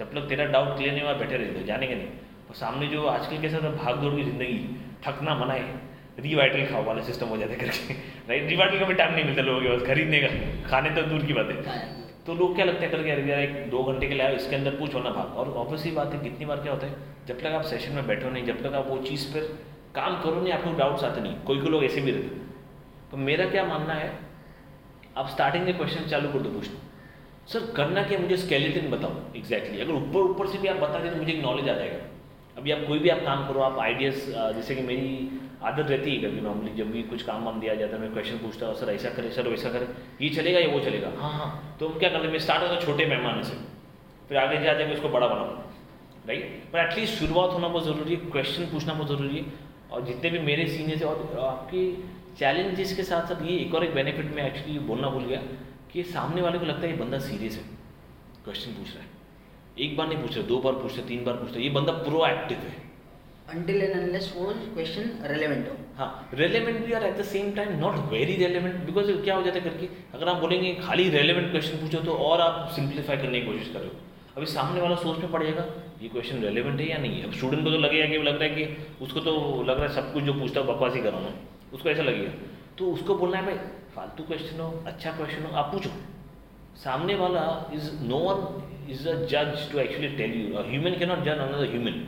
जब 0.00 0.12
तक 0.12 0.28
तेरा 0.28 0.44
डाउट 0.48 0.76
क्लियर 0.76 0.92
नहीं 0.92 1.02
हुआ, 1.02 1.12
बैठे 1.14 1.36
रहते 1.36 1.64
जानेंगे 1.64 1.94
नहीं। 1.94 2.08
और 2.48 2.54
सामने 2.56 2.86
जो 2.88 3.06
आजकल 3.08 3.40
के 3.40 3.48
साथ 3.48 3.70
भाग 3.76 3.96
दौड़ 3.96 4.14
की 4.14 4.22
ज़िंदगी, 4.24 4.58
थकना 5.06 5.34
मना 5.36 5.54
है। 5.54 5.88
रीवाइटल 6.20 6.66
खाओ 6.66 6.84
वाला 6.84 7.02
सिस्टम 7.02 7.26
हो 7.26 7.36
जाता 7.36 7.52
है 7.52 7.58
करके। 7.58 7.94
राइट 8.28 8.48
रीवाइटल 8.48 8.78
का 8.78 8.86
भी 8.86 8.94
टाइम 8.94 9.12
नहीं 9.14 9.24
मिलता 9.24 9.42
लोगों 9.42 9.60
के 9.60 9.68
पास, 9.68 9.86
खरीदने 9.86 10.20
का। 10.20 10.28
खाने 10.70 10.90
तो 10.90 11.02
दूर 11.04 11.26
की 11.26 11.32
बात 11.32 11.50
है। 11.50 11.78
तो 12.26 12.34
लोग 12.34 12.54
क्या 12.54 12.64
लगता 12.64 12.82
है 12.82 12.90
करके 12.90 13.10
अरे 13.10 13.22
यार 13.24 13.40
एक 13.40 13.70
दो 13.70 13.82
घंटे 13.84 14.08
के 14.08 14.14
लिए 14.14 14.24
आए 14.24 14.34
इसके 14.36 14.56
अंदर 14.56 14.70
पूछो 14.78 15.00
ना 15.00 15.10
भाग। 15.10 15.36
और 15.36 15.52
ऑब्वियसली 15.54 15.90
बात 15.92 16.12
है, 16.14 16.20
कितनी 16.20 16.46
बार 16.46 16.60
क्या 16.60 16.72
होता 16.72 16.86
है, 16.86 16.94
जब 17.28 17.40
तक 17.40 17.46
आप 17.52 17.62
सेशन 17.64 17.92
में 17.92 18.06
बैठो 18.06 18.30
नहीं, 18.30 18.44
जब 18.44 18.62
तक 18.62 18.74
आप 18.74 18.86
वो 18.88 18.98
चीज़ 19.04 19.26
पर 19.28 19.46
काम 19.94 20.20
करो 20.22 20.40
नहीं, 20.40 20.52
आपको 20.52 20.72
डाउट्स 20.78 21.04
आते 21.04 21.20
नहीं। 21.20 21.34
कोई 21.46 21.60
कोई 21.60 21.70
लोग 21.70 21.84
ऐसे 21.84 22.00
भी 22.00 22.10
रहते 22.10 22.38
तो 23.10 23.16
मेरा 23.18 23.44
क्या 23.50 23.64
मानना 23.66 23.94
है, 23.94 24.12
आप 25.16 25.28
स्टार्टिंग 25.28 25.64
में 25.64 25.76
क्वेश्चन 25.76 26.08
चालू 26.08 26.28
कर 26.32 26.38
दो, 26.38 26.50
पूछना। 26.50 26.88
सर 27.48 27.66
करना 27.76 28.02
क्या 28.02 28.18
मुझे 28.18 28.36
स्केलेटन 28.36 28.90
बताओ 28.90 29.12
एग्जैक्टली 29.36 29.78
exactly. 29.78 29.80
अगर 29.80 29.92
ऊपर 29.92 30.30
ऊपर 30.30 30.46
से 30.46 30.58
भी 30.58 30.68
आप 30.68 30.76
बता 30.78 30.98
दें 30.98 31.10
तो 31.12 31.16
मुझे 31.16 31.32
एक 31.32 31.42
नॉलेज 31.42 31.68
आ 31.68 31.74
जाएगा। 31.74 31.98
अभी 32.56 32.70
आप 32.72 32.84
कोई 32.88 32.98
भी 32.98 33.08
आप 33.08 33.20
काम 33.24 33.46
करो 33.48 33.60
आप 33.62 33.78
आइडियाज़ 33.80 34.30
जैसे 34.56 34.74
कि 34.74 34.82
मेरी 34.82 35.08
आदत 35.62 35.90
रहती 35.90 36.14
है 36.14 36.22
कभी 36.22 36.40
नॉर्मली 36.40 36.70
जब 36.76 36.90
भी 36.92 37.02
कुछ 37.04 37.22
काम 37.22 37.44
वाम 37.44 37.60
दिया 37.60 37.74
जाता 37.74 37.96
है 37.96 38.00
मैं 38.00 38.12
क्वेश्चन 38.12 38.36
पूछता 38.38 38.66
हूँ 38.66 38.74
सर 38.76 38.90
ऐसा 38.92 39.10
करें 39.10 39.30
सर 39.32 39.48
वैसा 39.48 39.70
करें। 39.70 39.86
ये 40.20 40.28
चलेगा 40.34 40.58
या 40.58 40.68
वो 40.68 40.80
चलेगा? 40.80 41.10
हाँ 41.18 41.32
हाँ। 41.32 41.76
तो 41.80 41.88
हम 41.88 41.98
क्या 41.98 42.08
करते 42.10 42.24
हैं? 42.24 42.32
मैं 42.32 42.38
स्टार्ट 42.38 42.62
होता 42.62 42.80
छोटे 42.80 43.04
पैमाने 43.06 43.44
से। 43.44 43.56
फिर 44.28 44.38
आगे 44.38 44.60
जा 44.64 44.72
जाके 44.74 44.94
उसको 44.94 45.08
बड़ा 45.08 45.26
बनाऊँ। 45.26 45.56
राइट 46.28 46.62
पर 46.72 46.78
एटलीस्ट 46.78 47.18
शुरुआत 47.18 47.52
होना 47.52 47.68
बहुत 47.68 47.84
ज़रूरी 47.84 48.14
है 48.14 48.30
क्वेश्चन 48.30 48.66
पूछना 48.72 48.94
बहुत 48.94 49.08
ज़रूरी 49.08 49.36
है। 49.36 49.44
और 49.90 50.04
जितने 50.06 50.30
भी 50.30 50.38
मेरे 50.46 50.66
सीनियर्स 50.68 51.02
और 51.02 51.38
आपके 51.42 51.84
चैलेंजेस 52.38 52.96
के 52.96 53.02
साथ 53.04 53.28
साथ 53.28 53.42
ये 53.46 53.56
एक 53.58 53.74
और 53.74 53.84
एक 53.84 53.94
बेनिफिट 53.94 54.34
मैं 54.36 54.46
एक्चुअली 54.46 54.78
बोलना 54.88 55.08
भूल 55.10 55.24
गया। 55.24 55.42
कि 55.92 56.02
सामने 56.02 56.42
वाले 56.42 56.58
को 56.58 56.66
लगता 56.66 56.86
है 56.86 56.90
ये 56.90 56.98
बंदा 56.98 57.18
सीरियस 57.20 57.56
है। 57.56 57.64
क्वेश्चन 58.44 58.70
पूछ 58.72 58.94
रहा 58.94 59.02
है। 59.02 59.08
एक 59.78 59.96
बार 59.96 60.08
नहीं 60.08 60.18
पूछ 60.18 60.36
रहा 60.36 60.46
दो 60.46 60.58
बार 60.58 60.72
पूछ 60.74 60.96
रहा 60.96 61.06
तीन 61.06 61.24
बार 61.24 61.34
पूछ 61.34 61.50
रहा 61.50 61.60
ये 61.60 61.70
बंदा 61.70 61.92
प्रोएक्टिव 62.04 62.58
है। 62.58 62.88
Until 63.50 63.80
and 63.84 63.94
unless 63.98 64.26
वो 64.34 64.52
क्वेश्चन 64.74 65.10
रेलेवेंट 65.24 65.68
हो। 65.68 65.76
हाँ 65.96 66.08
रेलेवेंट 66.34 66.84
भी 66.86 66.92
are 66.92 67.04
at 67.04 67.16
the 67.18 67.22
same 67.24 67.50
time 67.52 67.78
not 67.78 67.96
very 68.10 68.34
relevant 68.36 68.74
because 68.86 69.10
क्या 69.24 69.34
हो 69.34 69.42
जाता 69.42 69.58
है 69.58 69.64
करके 69.64 69.88
अगर 70.14 70.28
आप 70.28 70.36
बोलेंगे 70.36 70.74
खाली 70.82 71.08
रेलेवेंट 71.10 71.50
क्वेश्चन 71.50 71.78
पूछो 71.78 72.00
तो 72.00 72.14
और 72.26 72.40
आप 72.40 72.68
सिंप्लीफाई 72.76 73.16
करने 73.16 73.40
की 73.40 73.46
कोशिश 73.46 73.72
करो। 73.72 73.90
अभी 74.36 74.46
सामने 74.46 74.80
वाला 74.80 74.96
सोच 74.96 75.18
में 75.18 75.30
पड़ 75.32 75.42
जाएगा 75.42 75.66
ये 76.02 76.08
क्वेश्चन 76.08 76.42
रेलिवेंट 76.42 76.80
है 76.80 76.88
या 76.90 76.98
नहीं 76.98 77.20
है? 77.20 77.26
अब 77.26 77.32
स्टूडेंट 77.32 77.64
को 77.64 77.70
तो 77.70 77.78
लगेगा 77.78 78.06
कि 78.06 78.18
लग 78.18 78.40
रहा 78.40 78.48
है 78.48 78.54
कि 78.54 79.04
उसको 79.04 79.20
तो 79.20 79.32
लग 79.62 79.80
रहा 79.80 79.86
है 79.86 79.94
सब 79.94 80.12
कुछ 80.12 80.24
जो 80.24 80.34
पूछता 80.34 80.60
है 80.60 80.66
बकवास 80.66 80.94
ही 80.94 81.00
कर 81.00 81.12
रहा 81.12 81.20
हूँ 81.20 81.34
उसको 81.72 81.88
ऐसा 81.88 82.02
लगेगा। 82.02 82.32
तो 82.78 82.92
उसको 82.92 83.14
बोलना 83.14 83.38
है 83.38 83.44
भाई 83.46 83.58
फालतू 84.00 84.24
क्वेश्चन 84.24 84.60
हो 84.60 84.66
अच्छा 84.86 85.10
क्वेश्चन 85.12 85.42
हो, 85.44 85.56
आप 85.60 85.66
पूछो। 85.72 85.90
सामने 86.82 87.14
वाला 87.14 87.40
is 87.74 87.88
no 88.02 88.18
one 88.18 88.38
is 88.92 89.08
a 89.08 89.14
जज 89.32 89.72
to 89.72 89.78
actually 89.78 90.08
tell 90.16 90.32
you 90.34 90.62
human 90.68 90.94
can 90.98 91.08
not 91.08 91.18
जज 91.24 91.38
अनदर 91.38 91.68
ह्यूमन 91.70 91.98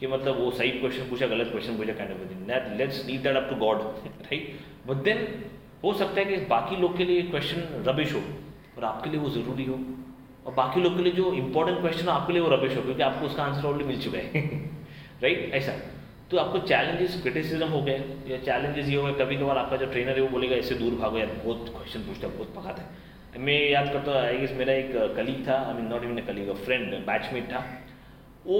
कि 0.00 0.06
मतलब 0.06 0.38
वो 0.40 0.50
सही 0.50 0.70
क्वेश्चन 0.70 1.08
पूछा, 1.10 1.26
गलत 1.26 1.50
क्वेश्चन 1.50 1.76
पूछा 1.76 1.92
kind 1.92 2.12
of 2.12 2.32
that 2.46 2.72
let's 2.78 3.04
leave 3.06 3.20
that 3.22 3.36
up 3.36 3.50
to 3.50 3.56
God 3.56 3.82
right 4.22 4.58
but 4.86 5.02
then 5.04 5.20
हो 5.84 5.92
सकता 5.94 6.20
है 6.20 6.24
कि 6.24 6.36
बाकी 6.46 6.76
लोग 6.76 6.96
के 6.96 7.04
लिए 7.04 7.22
क्वेश्चन 7.24 7.84
रबिश 7.88 8.14
हो, 8.14 8.22
और 8.78 8.84
आपके 8.84 9.10
लिए 9.10 9.20
वो 9.20 9.30
ज़रूरी 9.30 9.64
हो। 9.64 9.78
और 10.46 10.54
बाकी 10.54 10.80
लोग 10.80 10.96
के 10.96 11.02
लिए 11.02 11.12
जो 11.12 11.32
इंपॉर्टेंट 11.34 11.80
क्वेश्चन 11.80 12.08
हो, 12.08 12.12
आपके 12.12 12.32
लिए 12.32 12.42
वो 12.42 12.48
रबिश 12.48 12.76
हो, 12.76 12.82
क्योंकि 12.82 13.02
आपको 13.02 13.26
उसका 13.26 13.44
आंसर 13.44 13.68
ऑलरेडी 13.68 13.84
मिल 13.84 14.00
चुका 14.02 14.18
है। 14.18 14.44
राइट 15.22 15.50
ऐसा। 15.54 15.72
तो 16.30 16.36
आपको 16.38 16.58
चैलेंजेस 16.60 17.20
क्रिटिसिज्म 17.22 17.66
हो 17.68 17.82
गए, 17.82 17.98
या 18.28 18.38
चैलेंजेस 18.38 18.88
ये 18.88 18.96
हो 18.96 19.02
गए 19.02 19.12
कभी 19.14 19.36
कभार 19.36 19.58
आपका 19.58 19.76
जो 19.76 19.86
ट्रेनर 19.86 20.16
है 20.16 20.22
वो 20.22 20.28
बोलेगा, 20.28 20.56
इससे 20.56 20.74
दूर 20.74 20.94
भागो 21.00 21.18
यार, 21.18 21.32
बहुत 21.44 21.68
क्वेश्चन 21.68 22.00
पूछता 22.02 22.26
है, 22.26 22.32
बहुत 22.34 22.54
पकाता 22.54 22.82
है. 22.82 23.04
मैं 23.38 23.58
याद 23.70 23.92
करता 23.92 24.10
हूँ 24.10 24.20
आई 24.20 24.38
गेस 24.38 24.52
मेरा 24.58 24.72
एक 24.74 24.92
कलीग 25.16 25.46
था 25.48 25.56
I 25.62 25.74
mean 25.74 25.86
not 25.86 26.04
even 26.04 26.18
colleague 26.26 26.52
friend 26.64 26.94
batchmate 27.06 27.44
था। 27.52 27.64
वो 28.46 28.58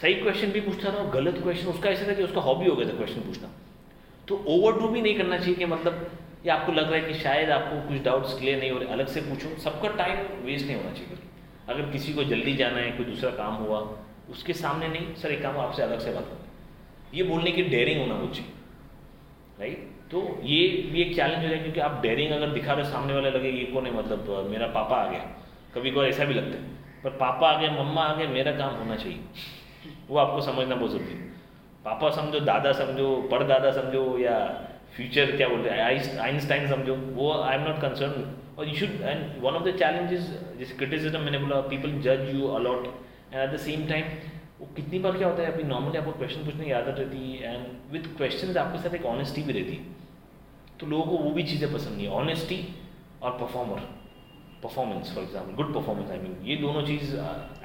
सही 0.00 0.14
क्वेश्चन 0.14 0.50
भी 0.52 0.60
पूछता 0.60 0.90
था 0.92 1.04
गलत 1.10 1.40
क्वेश्चन 1.42 1.68
उसका 1.68 1.90
ऐसा 1.90 2.08
था 2.08 2.14
कि 2.14 2.22
उसका 2.22 2.40
हॉबी 2.40 2.68
हो 2.68 2.76
गया 2.76 2.88
था 2.88 2.96
क्वेश्चन 2.96 3.20
पूछना। 3.22 3.50
तो 4.28 4.42
ओवर 4.48 4.78
डू 4.80 4.88
भी 4.88 5.00
नहीं 5.00 5.16
करना 5.16 5.38
चाहिए 5.38 5.54
कि 5.54 5.64
मतलब 5.66 6.06
ये 6.44 6.50
आपको 6.50 6.72
लग 6.72 6.92
रहा 6.92 7.00
है 7.00 7.12
कि 7.12 7.18
शायद 7.20 7.50
आपको 7.50 7.80
कुछ 7.88 8.02
डाउट्स 8.04 8.38
क्लियर 8.38 8.58
नहीं 8.58 8.70
हो 8.70 8.78
रहे, 8.78 8.88
अलग 8.92 9.06
से 9.08 9.20
पूछो। 9.22 9.54
सबका 9.62 9.88
टाइम 9.96 10.18
वेस्ट 10.46 10.66
नहीं 10.66 10.76
होना 10.76 10.92
चाहिए 10.92 11.18
अगर 11.68 11.90
किसी 11.92 12.12
को 12.12 12.24
जल्दी 12.24 12.54
जाना 12.56 12.78
है, 12.78 12.90
कोई 12.92 13.06
दूसरा 13.06 13.30
काम 13.32 13.54
हुआ, 13.64 13.78
उसके 14.30 14.52
सामने 14.54 14.88
नहीं, 14.88 15.14
सर, 15.14 15.30
एक 15.32 15.42
काम 15.42 15.58
आपसे 15.58 15.82
अलग 15.82 16.00
से 16.00 16.12
बात 16.12 16.24
करें। 16.24 16.43
ये 17.14 17.22
बोलने 17.22 17.50
की 17.50 17.62
डेयरिंग 17.64 18.00
होना 18.00 18.14
वो 18.14 18.26
चाहिए 18.28 18.52
राइट 19.60 19.90
तो 20.10 20.20
ये 20.44 20.66
भी 20.92 21.00
एक 21.02 21.14
चैलेंज 21.16 21.42
हो 21.42 21.48
जाए 21.48 21.58
क्योंकि 21.58 21.80
आप 21.80 22.00
डेयरिंग 22.02 22.32
अगर 22.32 22.48
दिखा 22.50 22.72
रहे 22.72 22.84
सामने 22.84 23.14
वाले 23.14 23.30
लगे 23.30 23.50
ये 23.50 23.64
कौन 23.64 23.86
है 23.86 23.92
मतलब 23.96 24.48
मेरा 24.50 24.66
पापा 24.74 24.96
आ 24.96 25.10
गया। 25.10 25.20
कभी 25.74 25.90
कभार 25.90 26.06
ऐसा 26.06 26.24
भी 26.24 26.34
लगता 26.34 26.58
है। 26.58 27.02
पर 27.04 27.16
पापा 27.16 27.48
आ 27.48 27.60
गए, 27.60 27.70
मम्मा 27.70 28.02
आ 28.02 28.14
गए, 28.14 28.26
मेरा 28.26 28.52
काम 28.52 28.74
होना 28.74 28.96
चाहिए। 28.96 29.18
वो 30.08 30.18
आपको 30.18 30.40
समझना 30.40 30.74
बहुत 30.74 30.90
ज़रूरी 30.90 31.14
है। 31.14 31.32
पापा 31.84 32.10
समझो, 32.10 32.40
दादा 32.40 32.72
समझो, 32.72 33.08
परदादा 33.32 33.70
समझो, 33.70 34.04
या 34.18 34.36
फ्यूचर 34.96 35.36
क्या 35.36 35.48
बोलते 35.48 35.70
हैं 35.70 35.80
आइंस्टाइन 36.20 36.68
समझो, 36.68 36.94
वो 36.94 37.32
आई 37.32 37.56
एम 37.56 37.62
नॉट 37.62 37.80
कंसर्न 37.80 38.34
और 38.58 38.68
you 38.68 38.74
should 38.74 39.00
and 39.02 39.42
one 39.42 39.54
of 39.54 39.64
the 39.64 39.76
challenges 39.78 40.28
जैसे 40.58 40.74
क्रिटिसिज्म 40.74 41.20
मैंने 41.20 41.38
बोला 41.38 41.60
पीपल 41.68 42.00
जज 42.02 42.30
you 42.34 42.46
a lot 42.58 42.86
and 43.32 43.42
at 43.42 43.54
the 43.54 43.60
same 43.60 43.86
time 43.88 44.04
वो 44.64 44.70
कितनी 44.76 44.98
बार 44.98 45.16
क्या 45.16 45.28
होता 45.28 45.42
है 45.42 45.52
अभी 45.52 45.62
नॉर्मली 45.62 45.98
आपको 45.98 46.12
क्वेश्चन 46.12 46.44
पूछने 46.44 46.64
की 46.64 46.70
आदत 46.72 46.98
रहती 46.98 47.18
है 47.32 47.54
एंड 47.54 47.92
विद 47.92 48.06
क्वेश्चन 48.16 48.56
आपके 48.58 48.78
साथ 48.82 48.94
एक 48.94 49.04
ऑनेस्टी 49.06 49.42
भी 49.42 49.52
रहती 49.52 49.74
है। 49.74 49.82
तो 50.80 50.86
लोगों 50.86 51.04
को 51.06 51.16
वो 51.24 51.30
भी 51.30 51.42
चीज़ें 51.42 51.72
पसंद 51.72 51.96
नहीं 51.96 52.06
है। 52.06 52.12
ऑनेस्टी 52.12 52.58
और 53.22 53.30
performer 53.40 53.80
performance 54.62 55.12
for 55.14 55.22
example 55.24 55.54
good 55.54 55.74
performance 55.74 56.10
I 56.10 56.18
mean 56.18 56.36
ये 56.46 56.56
दोनों 56.56 56.82
चीज़ 56.86 57.14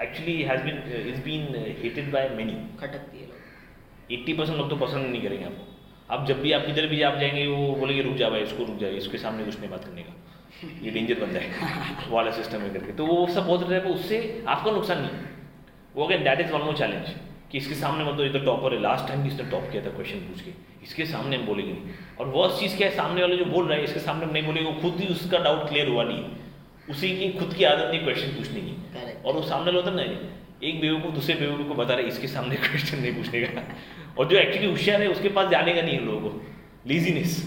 actually 0.02 0.36
has 0.44 0.62
been 0.64 0.84
is 1.14 1.22
been 1.24 1.48
hated 1.84 2.12
by 2.12 2.30
many 2.38 2.58
खटकती 2.82 3.18
है 3.20 3.28
लोग। 3.28 4.12
एट्टी 4.12 4.34
परसेंट 4.34 4.58
लोग 4.58 4.70
तो 4.70 4.76
पसंद 4.86 5.08
नहीं 5.08 5.22
करेंगे 5.22 5.46
आपको। 5.46 6.14
आप 6.14 6.28
जब 6.28 6.42
भी 6.42 6.52
आप 6.52 6.66
किधर 6.66 6.88
भी 6.88 7.02
आप 7.04 7.18
जाएँगे 7.20 7.48
वो 7.48 7.74
बोलेंगे 7.76 8.04
रुक 8.04 8.16
जा 8.18 8.30
भाई 8.30 8.42
इसको 8.42 8.66
रुक 8.66 8.78
जाए 8.78 8.92
इसके 8.98 9.18
सामने 9.18 9.46
कुछ 9.46 9.60
नहीं 9.60 9.70
बात 9.70 9.86
करने 9.86 10.04
का। 10.04 10.14
ये 10.84 10.92
डेंजर 10.92 11.26
बन 11.26 11.34
जाएगा। 11.34 12.08
वाला 12.12 12.32
सिस्टम 12.38 12.62
में 12.62 12.72
करके। 12.74 12.94
तो 12.94 13.06
वो 13.06 13.26
सब 13.34 13.46
बोल 13.48 13.60
रहे 13.60 13.80
हैं 13.80 13.96
उससे 13.96 14.44
आपका 14.48 14.72
नुकसान 14.72 15.02
नहीं। 15.02 15.28
वो 15.95 16.06
again 16.06 16.23
that 16.23 16.39
is 16.39 16.52
one 16.52 16.62
more 16.62 16.78
challenge 16.78 17.13
कि 17.52 17.58
इसके 17.58 17.75
सामने 17.75 18.04
मतलब 18.06 18.21
ये 18.21 18.30
तो 18.30 18.39
टॉपर 18.45 18.73
है 18.73 18.82
लास्ट 18.82 19.08
टाइम 19.08 19.21
भी 19.23 19.30
इसने 19.30 19.45
टॉप 19.52 19.69
किया 19.71 19.86
था 19.86 19.89
क्वेश्चन 19.91 20.19
पूछ 20.25 20.41
के। 20.41 20.52
इसके 20.84 21.06
सामने 21.06 21.38
हम 21.38 21.45
बोलेंगे 21.45 21.71
नहीं। 21.71 21.93
और 22.19 22.28
वर्स्ट 22.36 22.60
चीज़ 22.60 22.75
क्या 22.78 22.88
है 22.88 22.95
सामने 22.95 23.21
वाले 23.21 23.38
जो 23.38 23.45
बोल 23.45 23.67
रहा 23.67 23.78
है 23.78 23.84
इसके 23.84 23.99
सामने 23.99 24.25
हम 24.25 24.32
नहीं 24.34 24.45
बोलेंगे 24.45 24.69
वो 24.69 24.75
खुद 24.82 24.99
ही 24.99 25.08
उसका 25.13 25.38
डाउट 25.43 25.67
क्लियर 25.69 25.88
हुआ 25.89 26.04
नहीं। 26.04 26.23
उसी 26.88 27.10
की 27.17 27.32
खुद 27.39 27.54
की 27.54 27.63
आदत 27.65 27.89
नहीं 27.91 28.04
क्वेश्चन 28.04 28.36
पूछने 28.36 28.62
की। 28.62 28.73
और 29.25 29.34
वो 29.34 29.41
सामने 29.43 29.71
होता 29.73 29.91
ना 29.91 30.04
एक 30.63 30.80
बेवकूफ़ 30.82 31.13
दूसरे 31.15 31.36
बेवकूफ़ 31.36 31.67
को 31.67 31.75
बता 31.75 31.93
रहे 31.95 32.08
इसके 32.08 32.28
सामने 32.30 32.56
क्वेश्चन 32.63 32.99
नहीं 32.99 33.13
पूछने 33.15 33.41
का 33.41 33.62
और 34.17 34.28
जो 34.28 34.38
एक्चुअली 34.38 34.69
होशियार 34.69 35.02
है 35.02 35.08
उसके 35.10 35.30
पास 35.36 35.49
जाने 35.52 35.73
का 35.73 35.82
नहीं 35.82 35.97
है 35.97 36.06
लोगों 36.06 36.30
को। 36.30 36.41
लीजीनेस 36.88 37.38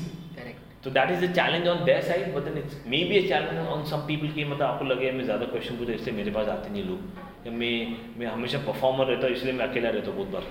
तो 0.85 0.90
that 0.90 1.11
is 1.11 1.24
a 1.24 1.33
challenge 1.33 1.66
on 1.68 1.85
their 1.85 2.00
side 2.02 2.35
but 2.35 2.44
then 2.44 2.57
it's 2.59 2.81
maybe 3.05 3.18
a 3.18 3.28
challenge 3.28 3.66
on 3.68 3.85
some 3.90 4.07
people 4.07 4.28
की 4.31 4.44
मतलब 4.44 4.62
आपको 4.62 4.85
लगे 4.85 5.11
मैं 5.12 5.24
ज़्यादा 5.24 5.46
क्वेश्चन 5.46 5.76
पूछे 5.76 5.92
इसलिए 5.94 6.16
मेरे 6.16 6.31
पास 6.31 6.48
आते 6.48 6.70
नहीं 6.70 6.85
लोग। 6.85 6.98
या 7.46 7.52
मैं 7.52 7.76
मैं 8.18 8.26
हमेशा 8.26 8.59
परफॉर्मर 8.66 9.07
रहता 9.07 9.26
हूँ 9.26 9.35
इसलिए 9.37 9.52
मैं 9.52 9.66
अकेला 9.66 9.90
रहता 9.90 10.11
हूँ 10.11 10.16
बहुत 10.16 10.28
बार। 10.33 10.42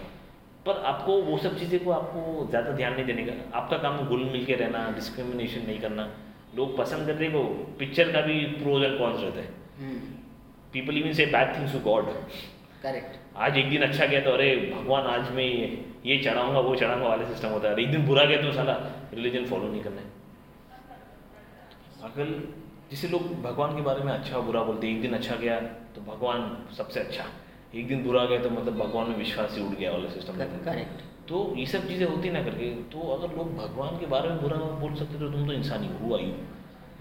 पर 0.65 0.81
आपको 0.85 1.21
वो 1.23 1.37
सब 1.39 1.57
चीज़ें 1.59 1.83
को 1.83 1.91
आपको 1.91 2.47
ज़्यादा 2.49 2.71
ध्यान 2.73 2.93
नहीं 2.93 3.05
देने 3.05 3.23
का 3.25 3.33
आपका 3.57 3.77
काम 3.79 3.97
घुल 4.05 4.23
मिल 4.31 4.45
के 4.45 4.55
रहना 4.55 4.89
डिस्क्रिमिनेशन 4.95 5.65
नहीं 5.67 5.79
करना। 5.81 6.07
लोग 6.55 6.77
पसंद 6.77 7.07
करते 7.07 7.25
हैं 7.25 7.33
वो 7.33 7.43
पिक्चर 7.79 8.11
का 8.11 8.21
भी 8.21 8.39
प्रोज 8.57 8.83
एंड 8.83 8.97
कॉन्स 8.97 9.21
रहता 9.21 9.39
है। 9.39 9.49
People 10.73 10.97
even 10.97 11.13
say 11.13 11.25
bad 11.27 11.55
things 11.55 11.73
to 11.73 11.79
God 11.81 12.05
correct 12.83 13.17
आज 13.37 13.57
एक 13.57 13.69
दिन 13.69 13.81
अच्छा 13.81 14.05
गया 14.05 14.19
तो 14.21 14.31
अरे 14.31 14.55
भगवान 14.73 15.05
आज 15.07 15.31
मैं 15.35 15.45
ये 16.05 16.17
चढ़ाऊँगा 16.19 16.59
वो 16.59 16.75
चढ़ाऊँगा 16.75 17.07
वाले 17.07 17.25
सिस्टम 17.25 17.49
होता 17.49 17.67
है। 17.67 17.73
अरे 17.73 17.83
एक 17.83 17.91
दिन 17.91 18.05
बुरा 18.05 18.23
गया 18.25 18.41
तो 18.41 18.51
साला 18.53 18.73
रिलीजन 19.13 19.45
फॉलो 19.45 19.67
नहीं 19.67 19.81
करना 19.81 20.01
है। 20.01 20.09
अगर 22.03 22.31
जिसे 22.91 23.07
लोग 23.07 23.21
भगवान 23.41 23.75
के 23.75 23.81
बारे 23.81 24.03
में 24.03 24.11
अच्छा 24.13 24.39
बुरा 24.41 24.63
बोलते 24.63 24.87
हैं 24.87 24.95
एक 24.95 25.01
दिन 25.01 25.13
अच्छा 25.15 25.35
गया 25.37 25.59
तो 25.95 26.01
भगवान 26.03 26.41
सबसे 26.77 26.99
अच्छा। 26.99 27.25
एक 27.75 27.87
दिन 27.87 28.03
बुरा 28.03 28.23
गया 28.25 28.39
तो 28.43 28.49
मतलब 28.49 28.77
भगवान 28.77 29.09
में 29.09 29.17
विश्वास 29.17 29.55
ही 29.55 29.63
उड़ 29.63 29.73
गया 29.73 29.91
वाला 29.91 30.09
सिस्टम 30.11 30.37
करेक्ट 30.65 31.03
तो 31.29 31.43
ये 31.57 31.65
सब 31.67 31.87
चीज़ें 31.87 32.05
होती 32.05 32.29
ना 32.29 32.41
करके। 32.43 32.69
तो 32.93 32.99
अगर 33.11 33.35
लोग 33.37 33.55
भगवान 33.57 33.99
के 33.99 34.05
बारे 34.13 34.29
में 34.29 34.41
बुरा 34.41 34.57
बोल 34.81 34.95
सकते 34.95 35.19
तो 35.19 35.29
तुम 35.31 35.45
तो 35.47 35.53
इंसान 35.53 35.83
ही 35.83 35.89
हुआ 35.99 36.19
you 36.19 36.33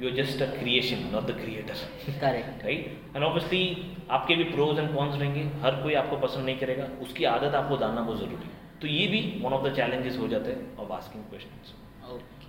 you 0.01 0.11
are 0.11 0.15
just 0.17 0.43
a 0.43 0.47
creation 0.53 1.09
not 1.13 1.27
the 1.27 1.37
creator 1.41 2.19
correct 2.21 2.65
right 2.65 3.17
and 3.17 3.25
obviously 3.25 3.63
आपके 4.11 4.37
भी 4.37 4.45
प्रोज 4.53 4.79
एंड 4.79 4.95
कॉन्स 4.95 5.19
रहेंगे। 5.21 5.43
हर 5.63 5.83
कोई 5.83 5.95
आपको 5.95 6.17
पसंद 6.27 6.45
नहीं 6.45 6.59
करेगा। 6.59 6.89
उसकी 7.03 7.25
आदत 7.33 7.55
आपको 7.55 7.77
जानना 7.79 8.01
बहुत 8.03 8.19
ज़रूरी 8.19 8.45
है। 8.45 8.79
तो 8.81 8.87
ये 8.89 9.07
भी 9.07 9.21
वन 9.45 9.53
ऑफ़ 9.53 9.69
द 9.69 9.75
चैलेंजेस 9.77 10.19
हो 10.19 10.29
जाते 10.29 10.51
हैं 10.51 10.77
ऑफ़ 10.79 10.93
आस्किंग 10.93 11.25
क्वेश्चन 11.25 11.51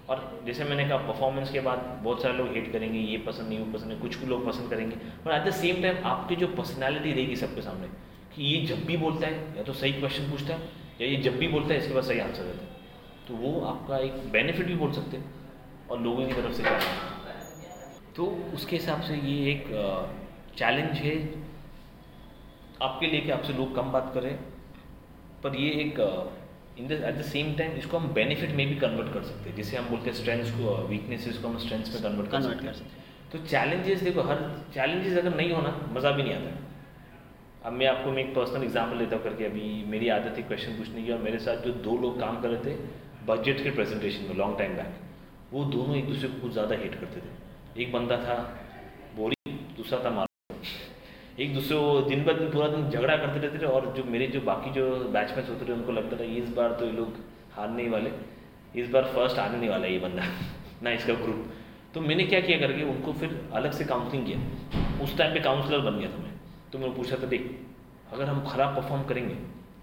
और 0.10 0.42
जैसे 0.46 0.64
मैंने 0.64 0.88
कहा 0.90 0.98
परफॉर्मेंस 1.08 1.52
के 1.52 1.60
बाद 1.60 1.80
बहुत 2.04 2.22
सारे 2.22 2.38
लोग 2.38 2.48
हेट 2.48 2.72
करेंगे, 2.74 3.00
ये 3.00 3.18
पसंद 3.18 3.48
नहीं, 3.50 3.60
वो 3.60 3.72
पसंद 3.74 3.90
नहीं, 3.90 4.00
कुछ 4.00 4.24
लोग 4.24 4.46
पसंद 4.48 4.70
करेंगे। 4.70 4.96
But 4.96 5.32
at 5.32 5.48
the 5.48 5.52
same 5.52 5.82
time 5.82 6.06
आपकी 6.06 6.36
जो 6.36 6.48
पर्सनैलिटी 6.48 7.12
रहेगी 7.12 7.36
सबके 7.36 7.62
सामने, 7.62 7.88
कि 8.36 8.44
ये 8.44 8.66
जब 8.66 8.86
भी 8.86 8.98
बोलता 8.98 9.28
है, 9.28 9.58
या 9.58 9.64
तो 9.64 9.74
सही 9.74 9.94
क्वेश्चन 9.94 10.30
पूछता 10.32 10.54
है, 10.54 10.70
या 11.02 11.08
ये 11.08 11.16
जब 11.16 11.38
भी 11.38 11.48
बोलता 11.48 11.74
है, 11.74 11.80
इसके 11.80 11.94
बाद 11.94 12.04
सही 12.04 12.20
आंसर 12.20 12.44
देता 12.44 12.64
है। 12.64 12.70
तो 13.28 13.36
वो 13.36 13.60
आपका 13.66 13.98
एक 13.98 14.32
बेनिफिट 14.32 14.68
भी 14.68 14.76
बोल 14.76 14.92
सकते 14.92 15.18
हैं, 15.18 15.34
और 15.90 16.02
लोगों 16.02 16.26
की 16.28 16.34
तरफ़ 16.34 16.54
से 16.54 16.64
क्या? 16.64 16.80
तो 18.16 18.26
उसके 18.54 18.76
हिसाब 18.76 19.02
से 19.02 19.16
ये 19.16 19.52
एक 19.52 19.66
चैलेंज 20.58 20.98
है। 20.98 21.16
आपके 22.82 23.08
लिए 23.08 23.22
कि 23.22 23.32
आपसे 23.32 23.54
लोग 23.54 23.76
कम 23.76 23.92
बात 23.92 24.12
करें, 24.14 24.34
पर 25.44 25.56
ये 25.56 25.70
एक 25.82 26.00
in 26.82 26.88
the 26.88 26.92
at 26.94 27.16
the 27.16 27.22
same 27.24 27.54
time 27.56 27.72
इसको 27.78 27.98
हम 27.98 28.14
बेनिफिट 28.14 28.52
में 28.52 28.68
भी 28.68 28.76
कन्वर्ट 28.78 29.14
कर 29.14 29.24
सकते 29.24 29.50
हैं। 29.50 29.56
जैसे 29.56 29.78
हम 29.78 29.90
बोलते 29.90 30.10
हैं 30.10 30.18
स्ट्रेंथ्स 30.18 30.52
को 30.52 30.76
वीकनेसेस 30.88 31.38
को 31.38 31.48
हम 31.48 31.58
स्ट्रेंथ्स 31.60 31.94
में 31.94 32.02
कन्वर्ट 32.04 32.32
कर 32.32 32.42
सकते 32.42 32.68
हैं। 32.68 33.30
तो 33.32 33.38
चैलेंजेस 33.46 34.02
देखो 34.04 34.22
हर 34.30 34.40
चैलेंजेस 34.74 35.18
अगर 35.18 35.36
नहीं 35.36 35.52
होना 35.52 35.76
मज़ा 35.94 36.12
भी 36.12 36.24
नहीं 36.24 36.34
आता। 36.36 37.68
अब 37.68 37.74
मैं 37.74 37.88
आपको 37.88 38.12
मैं 38.12 38.24
एक 38.24 38.34
पर्सनल 38.36 38.64
एग्ज़ाम्पल 38.64 38.98
लेता 38.98 39.16
हूँ 39.16 39.24
करके। 39.24 39.46
अभी 39.46 39.68
मेरी 39.88 40.10
आदत 40.10 40.38
थी 40.38 40.44
क्वेश्चन 40.44 40.78
पूछने 40.78 41.04
की 41.04 41.12
और 41.12 41.20
मेरे 41.22 41.40
साथ 41.40 41.64
जो 41.66 41.74
दो 41.84 41.98
लोग 41.98 42.20
काम 42.20 42.42
कर 42.42 42.50
रहे 42.50 42.66
थे 42.66 42.76
बजट 43.26 43.64
के 43.64 43.72
प्रेजेंटेशन 43.72 44.26
में 44.30 44.36
लॉन्ग 44.38 44.58
टाइम 44.60 44.76
बैक 44.76 45.54
वो 45.54 45.64
दोनों 45.68 45.96
एक 45.98 46.08
दूसरे 46.08 46.30
को 46.30 46.42
कुछ 46.42 46.52
ज़्यादा 46.54 46.76
हेट 46.78 46.96
करते 46.96 47.22
थे। 47.22 47.84
एक 47.84 47.92
बंदा 47.94 48.18
था 48.20 48.36
बोरी 49.16 49.54
दूसरा 49.78 50.04
था 50.06 50.10
मारो 50.10 50.31
एक 51.40 51.54
दूसरे 51.54 51.78
को 51.78 52.02
दिन 52.02 52.24
ब 52.24 52.38
दिन, 52.38 52.50
पूरा 52.52 52.68
दिन 52.68 52.90
झगड़ा 52.90 53.16
करते 53.18 53.40
रहते 53.40 53.60
थे 53.60 53.66
और 53.66 53.94
जो 53.98 54.04
मेरे 54.04 54.28
जो 54.28 54.42
बाकी 54.42 54.72
जो 54.72 54.84
बैचमेट्स 55.10 55.50
होते 55.50 55.68
थे, 55.68 55.72
उनको 55.74 55.92
लगता 55.92 56.18
था, 56.18 56.24
इस 56.24 56.50
बार 56.50 56.72
तो 56.72 56.86
ये 56.86 56.92
लोग 56.92 57.16
हारने 57.54 57.84
ही 57.84 57.90
वाले, 57.90 58.12
इस 58.76 58.90
बार 58.90 59.04
फ़र्स्ट 59.06 59.38
आने 59.40 59.58
नहीं 59.58 59.70
वाला 59.70 59.88
ये 59.88 60.00
बंदा, 60.00 60.24
ना 60.84 60.92
इसका 60.92 61.14
ग्रुप 61.14 61.46
तो 61.94 62.02
मैंने 62.02 62.24
क्या 62.24 62.40
किया 62.40 62.58
करके, 62.60 62.84
उनको 62.84 63.14
फिर 63.14 63.40
अलग 63.54 63.72
से 63.72 63.86
काउंसलिंग 63.86 64.26
किया। 64.26 65.04
उस 65.04 65.18
टाइम 65.18 65.34
पे 65.34 65.40
काउंसलर 65.40 65.80
बन 65.80 66.00
गया 66.00 66.10
था 66.10 66.18
मैं। 66.18 66.32
तो 66.72 66.80
मैंने 66.80 66.94
पूछा 66.96 67.16
था, 67.16 67.28
देख, 67.28 67.50
अगर 68.14 68.26
हम 68.26 68.44
ख़राब 68.46 68.76
परफॉर्म 68.76 69.04
करेंगे 69.04 69.34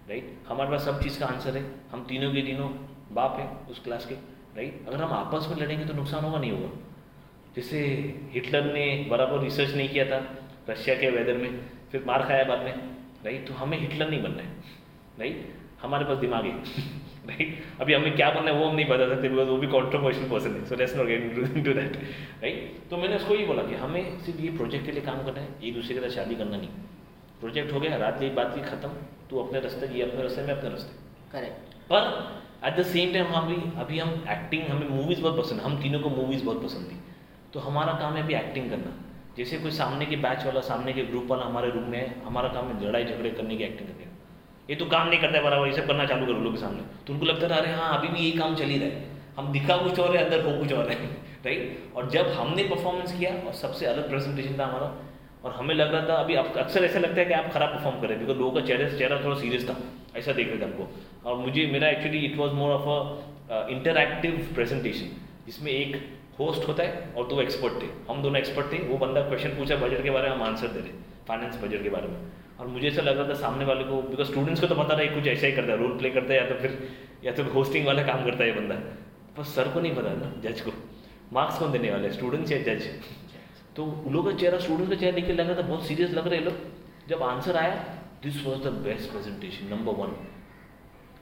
राइट 0.09 0.37
हमारे 0.49 0.71
पास 0.71 0.85
सब 0.85 1.03
चीज़ 1.03 1.19
का 1.21 1.27
आंसर 1.27 1.57
है, 1.57 1.65
हम 1.93 2.05
तीनों 2.09 2.33
के 2.33 2.43
तीनों 2.43 2.69
बाप 3.13 3.37
हैं 3.41 3.69
उस 3.69 3.83
क्लास 3.85 4.07
के 4.07 4.15
राइट 4.57 4.89
अगर 4.89 5.03
हम 5.03 5.13
आपस 5.13 5.49
में 5.51 5.57
लड़ेंगे 5.57 5.85
तो 5.85 5.95
नुकसान 5.95 6.25
होगा 6.25 6.39
नहीं 6.39 6.51
होगा? 6.53 6.71
जैसे 7.57 7.81
हिटलर 8.33 8.73
ने 8.73 8.85
बराबर 9.11 9.43
रिसर्च 9.43 9.75
नहीं 9.75 9.89
किया 9.89 10.05
था 10.05 10.19
रशिया 10.71 10.97
के 10.97 11.11
वेदर 11.11 11.37
में 11.37 11.61
फिर 11.93 12.05
मार 12.07 12.23
खाया 12.23 12.45
बाद 12.45 12.59
में। 12.59 12.75
राइट? 13.25 13.49
तो 13.49 13.55
हमें 13.55 13.79
हिटलर 13.79 14.11
नहीं 14.11 14.23
बनना 14.23 14.43
है। 14.43 14.49
राइट? 15.19 15.55
हमारे 15.83 16.05
पास 16.05 16.19
दिमाग 16.19 16.45
है। 16.45 16.53
राइट? 17.29 17.63
अभी 17.81 17.95
हमें 17.95 18.17
क्या 18.17 18.31
बनना 18.31 18.51
है 18.51 18.57
वो 18.57 18.69
हम 18.69 18.77
नहीं 18.77 18.87
बता 18.87 19.09
सकते 19.09 19.29
बिकॉज़ 19.29 19.49
वो 19.49 19.57
भी 19.57 19.67
कॉन्ट्रोवर्शियल 19.67 20.29
पर्सन 20.31 20.51
है। 20.51 20.65
So 20.65 20.77
let's 20.77 20.97
not 20.97 21.07
get 21.07 21.23
into 21.23 21.73
that 21.73 21.97
right 22.43 22.77
तो 22.91 22.97
मैंने 22.97 23.17
उसको 23.17 23.35
ये 23.35 23.47
बोला 23.47 23.63
कि 23.63 23.75
हमें 23.75 24.19
सिर्फ़ 24.21 24.41
ये 24.41 24.51
प्रोजेक्ट 24.51 24.87
के 24.87 24.93
लिए 24.93 25.03
काम 25.03 25.23
करना 25.25 25.41
है 25.41 25.49
एक 25.65 25.75
दूसरे 25.75 25.95
के 25.95 26.01
साथ 26.01 26.15
शादी 26.17 26.35
करना 26.35 26.57
नहीं। 26.57 26.69
प्रोजेक्ट 27.41 27.73
हो 27.73 27.81
गया 27.81 27.97
रात 27.97 28.21
की 28.21 28.31
बात 28.31 28.55
की 28.55 28.61
खत्म। 28.61 28.89
तू 29.31 29.39
अपने 29.39 29.61
रास्ते 29.61 29.87
ये 29.97 30.03
अपने 30.03 30.23
रास्ते 30.23 30.43
में 30.43 30.55
अपने 30.55 30.71
रास्ते। 30.71 30.93
करेक्ट 31.33 31.75
पर 31.93 32.03
एट 32.65 32.77
द 32.77 32.83
सेम 32.83 33.13
टाइम 33.13 33.27
हम 33.27 33.49
भी 33.49 33.81
अभी 33.81 33.99
हम 33.99 34.25
एक्टिंग 34.29 34.63
हमें 34.63 34.89
मूवीज़ 34.89 35.23
बहुत 35.23 35.39
पसंद 35.39 35.61
हम 35.61 35.83
तीनों 35.83 36.01
को 36.01 36.09
मूवीज़ 36.11 36.45
बहुत 36.45 36.65
पसंद 36.65 36.93
थी। 36.93 37.01
तो 37.53 37.61
हमारा 37.61 37.93
काम 37.93 38.15
है 38.15 38.23
अभी 38.23 38.35
एक्टिंग 38.35 38.71
करना। 38.71 39.08
जैसे 39.39 39.59
कोई 39.59 39.71
सामने 39.71 40.07
के 40.07 40.17
बैच 40.17 40.45
वाला, 40.47 40.61
सामने 40.61 40.93
के 40.93 41.03
ग्रुप 41.03 41.27
वाला 41.27 41.45
हमारे 41.45 41.71
रूम 41.71 41.85
में 41.85 42.23
हमारा 42.23 42.49
काम 42.49 42.69
है 42.69 42.87
लड़ाई 42.87 43.05
झगड़े 43.05 43.31
करने 43.31 43.57
की 43.57 43.65
एक्टिंग 43.65 43.89
करने 43.89 44.07
ये 44.71 44.77
तो 44.77 44.87
काम 44.87 45.09
नहीं 45.09 45.21
करता 45.21 45.39
है 45.39 45.43
बराबर, 45.45 45.67
ये 45.67 45.73
सब 45.73 45.87
करना 45.87 46.05
चालू 46.05 46.27
करो 46.27 46.41
लोग 46.41 46.55
के 46.55 46.61
सामने। 46.61 46.83
तो 47.07 47.13
उनको 47.13 47.27
लगता 47.27 47.49
था 47.49 47.55
अरे 47.55 47.71
हाँ 47.73 47.99
अभी 47.99 48.09
भी 48.09 48.19
यही 48.19 48.33
काम 48.39 48.55
चल 48.55 48.65
ही 48.65 48.79
रहा 48.79 48.89
है। 48.89 49.07
हम 49.39 49.53
दिखा 49.53 49.77
कुछ 49.77 50.01
और 50.01 50.17
है, 50.17 50.25
अंदर 50.25 50.45
हो 50.45 50.59
कुछ 50.59 50.73
और 50.73 50.91
है। 50.91 50.97
राइट 51.45 51.93
और 51.97 52.11
जब 52.11 52.27
हमने 52.29 52.65
परफॉर्मेंस 52.65 53.19
किया, 53.19 53.31
और 53.47 53.53
सबसे 53.53 53.87
अलग 53.87 54.09
प्रेजेंटेशन 54.09 54.59
था 54.59 54.67
हमारा, 54.67 54.89
और 55.45 55.53
हमें 55.53 55.75
लग 55.75 55.95
रहा 55.95 56.09
था, 56.09 56.15
अभी 56.15 56.35
अक्सर 56.35 56.85
ऐसा 56.85 56.99
लगता 56.99 57.21
है 57.21 57.27
कि 57.27 57.35
आप 57.35 57.53
खराब 57.53 57.69
परफॉर्म 57.69 58.01
करें 58.01 58.19
बिकॉज़ 58.21 58.39
लोगों 58.39 58.53
का 58.53 58.67
चेहरा 58.67 58.89
चेहरा 58.99 59.25
थोड़ा 59.25 59.39
सीरियस 59.39 59.69
था, 59.69 59.77
ऐसा 60.17 60.33
देख 60.33 60.49
रहे 60.49 60.59
थे 60.59 60.65
हमको। 60.65 60.89
और 61.27 61.37
मुझे, 61.37 61.67
मेरा 61.67 61.89
actually 61.89 62.19
it 62.19 62.37
was 62.37 62.53
more 62.53 62.73
of 62.73 62.89
a 63.53 63.67
interactive 63.71 64.49
presentation 64.55 65.17
जिसमें 65.47 65.73
एक 65.73 66.18
होस्ट 66.39 66.67
होता 66.69 66.83
है 66.83 67.13
और 67.17 67.27
दो 67.29 67.41
एक्सपर्ट 67.43 67.83
थे। 67.83 67.87
हम 68.09 68.23
दोनों 68.23 68.39
एक्सपर्ट 68.39 68.73
थे, 68.73 68.79
वो 68.79 68.99
बंदा 68.99 69.21
क्वेश्चन 69.23 69.57
पूछा 69.57 69.77
बजट 69.77 70.03
के 70.03 70.11
बारे 70.11 70.29
में, 70.29 70.37
हम 70.37 70.43
आंसर 70.45 70.69
दे 70.69 70.81
रहे 70.81 70.93
फाइनेंस 71.29 71.57
बजट 71.63 71.83
के 71.83 71.91
बारे 71.91 72.09
में। 72.09 72.19
और 72.61 72.67
मुझे 72.67 72.87
ऐसा 72.89 73.03
लग 73.03 73.19
रहा 73.19 73.29
था 73.29 73.35
सामने 73.41 73.65
वाले 73.65 73.85
को 73.85 74.01
बिकॉज़ 74.05 74.29
स्टूडेंट्स 74.29 74.61
को 74.61 74.67
तो 74.67 74.75
पता 74.75 74.97
नहीं 74.97 75.11
कुछ 75.11 75.27
ऐसा 75.29 75.47
ही 75.47 75.53
करता 75.53 75.73
है 75.73 75.79
रोल 75.79 75.97
प्ले 75.99 76.11
करता 76.11 76.33
है 76.35 76.39
या 76.39 76.47
तो 76.47 76.55
फिर, 76.61 76.79
या 77.25 77.33
तो 77.33 77.45
होस्टिंग 77.51 77.87
वाला 77.87 78.03
काम 78.03 78.25
करता 78.25 78.45
है 78.45 78.55
बंदा। 78.57 78.75
बस 79.39 79.55
सर 79.55 79.69
को 79.69 79.81
नहीं 79.81 79.95
पता 79.95 80.13
ना 80.15 80.33
जज 80.43 80.61
को। 80.61 80.73
मार्क्स 81.33 81.59
कौन 81.59 81.73
देने 81.73 81.91
वाले 81.91 82.11
स्टूडेंट्स 82.13 82.53
या 82.53 82.59
जज 82.65 82.89
तो 83.77 83.85
उन 83.85 84.13
लोगों 84.13 84.31
का 84.31 84.39
चेहरा 84.39 84.59
स्टूडेंट्स 84.59 84.91
का 84.91 84.97
चेहरा 84.97 85.15
देख 85.17 85.27
के 85.27 85.33
लग 85.33 85.49
रहा 85.49 85.57
था, 85.57 85.67
बहुत 85.67 85.87
सीरियस 85.87 86.11
लग 86.13 86.29
रहे 86.29 86.41
लोग। 86.41 86.55
जब 87.09 87.23
आंसर 87.25 87.57
आया 87.57 87.75
this 88.23 88.45
was 88.47 88.63
the 88.63 88.73
best 88.85 89.11
presentation 89.11 89.75
number 89.75 89.93
one 89.95 90.15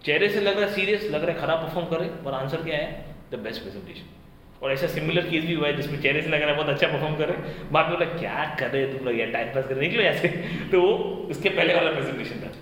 चेहरे 0.05 0.29
से 0.29 0.41
लग 0.41 0.59
रहा 0.59 0.69
है 0.69 0.75
सीरियस 0.75 1.05
लग 1.05 1.25
रहा 1.25 1.35
है 1.35 1.41
खराब 1.41 1.63
परफॉर्म 1.63 1.87
करे 1.89 2.09
और 2.27 2.35
आंसर 2.35 2.63
क्या 2.63 2.77
है? 2.77 3.17
द 3.33 3.39
बेस्ट 3.39 3.63
प्रेजेंटेशन 3.63 4.15
और 4.63 4.73
ऐसा 4.73 4.87
सिमिलर 4.89 5.29
केस 5.31 5.45
भी 5.45 5.55
हुआ 5.55 5.67
है 5.67 5.77
जिसमें 5.77 6.01
चेहरे 6.03 6.23
से 6.23 6.29
लग 6.29 6.43
रहा 6.43 6.51
है 6.51 6.57
बहुत 6.57 6.69
अच्छा 6.69 6.87
परफॉर्म 6.89 7.17
करे 7.17 7.33
बाद 7.73 7.89
में 7.89 7.95
बोला, 7.95 8.07
क्या 8.19 8.45
कर 8.61 8.71
रहे 8.71 8.87
तुम 8.93 9.07
लोग 9.07 9.19
यार? 9.19 9.31
टाइम 9.31 9.55
पास 9.55 9.67
कर 9.69 9.77
निकलो 9.81 10.03
ऐसे 10.03 10.29
तो 10.73 10.81
वो 10.83 10.93
उसके 11.31 11.49
पहले 11.51 11.75
वाला 11.75 11.93
प्रेजेंटेशन 11.93 12.41
था। 12.41 12.53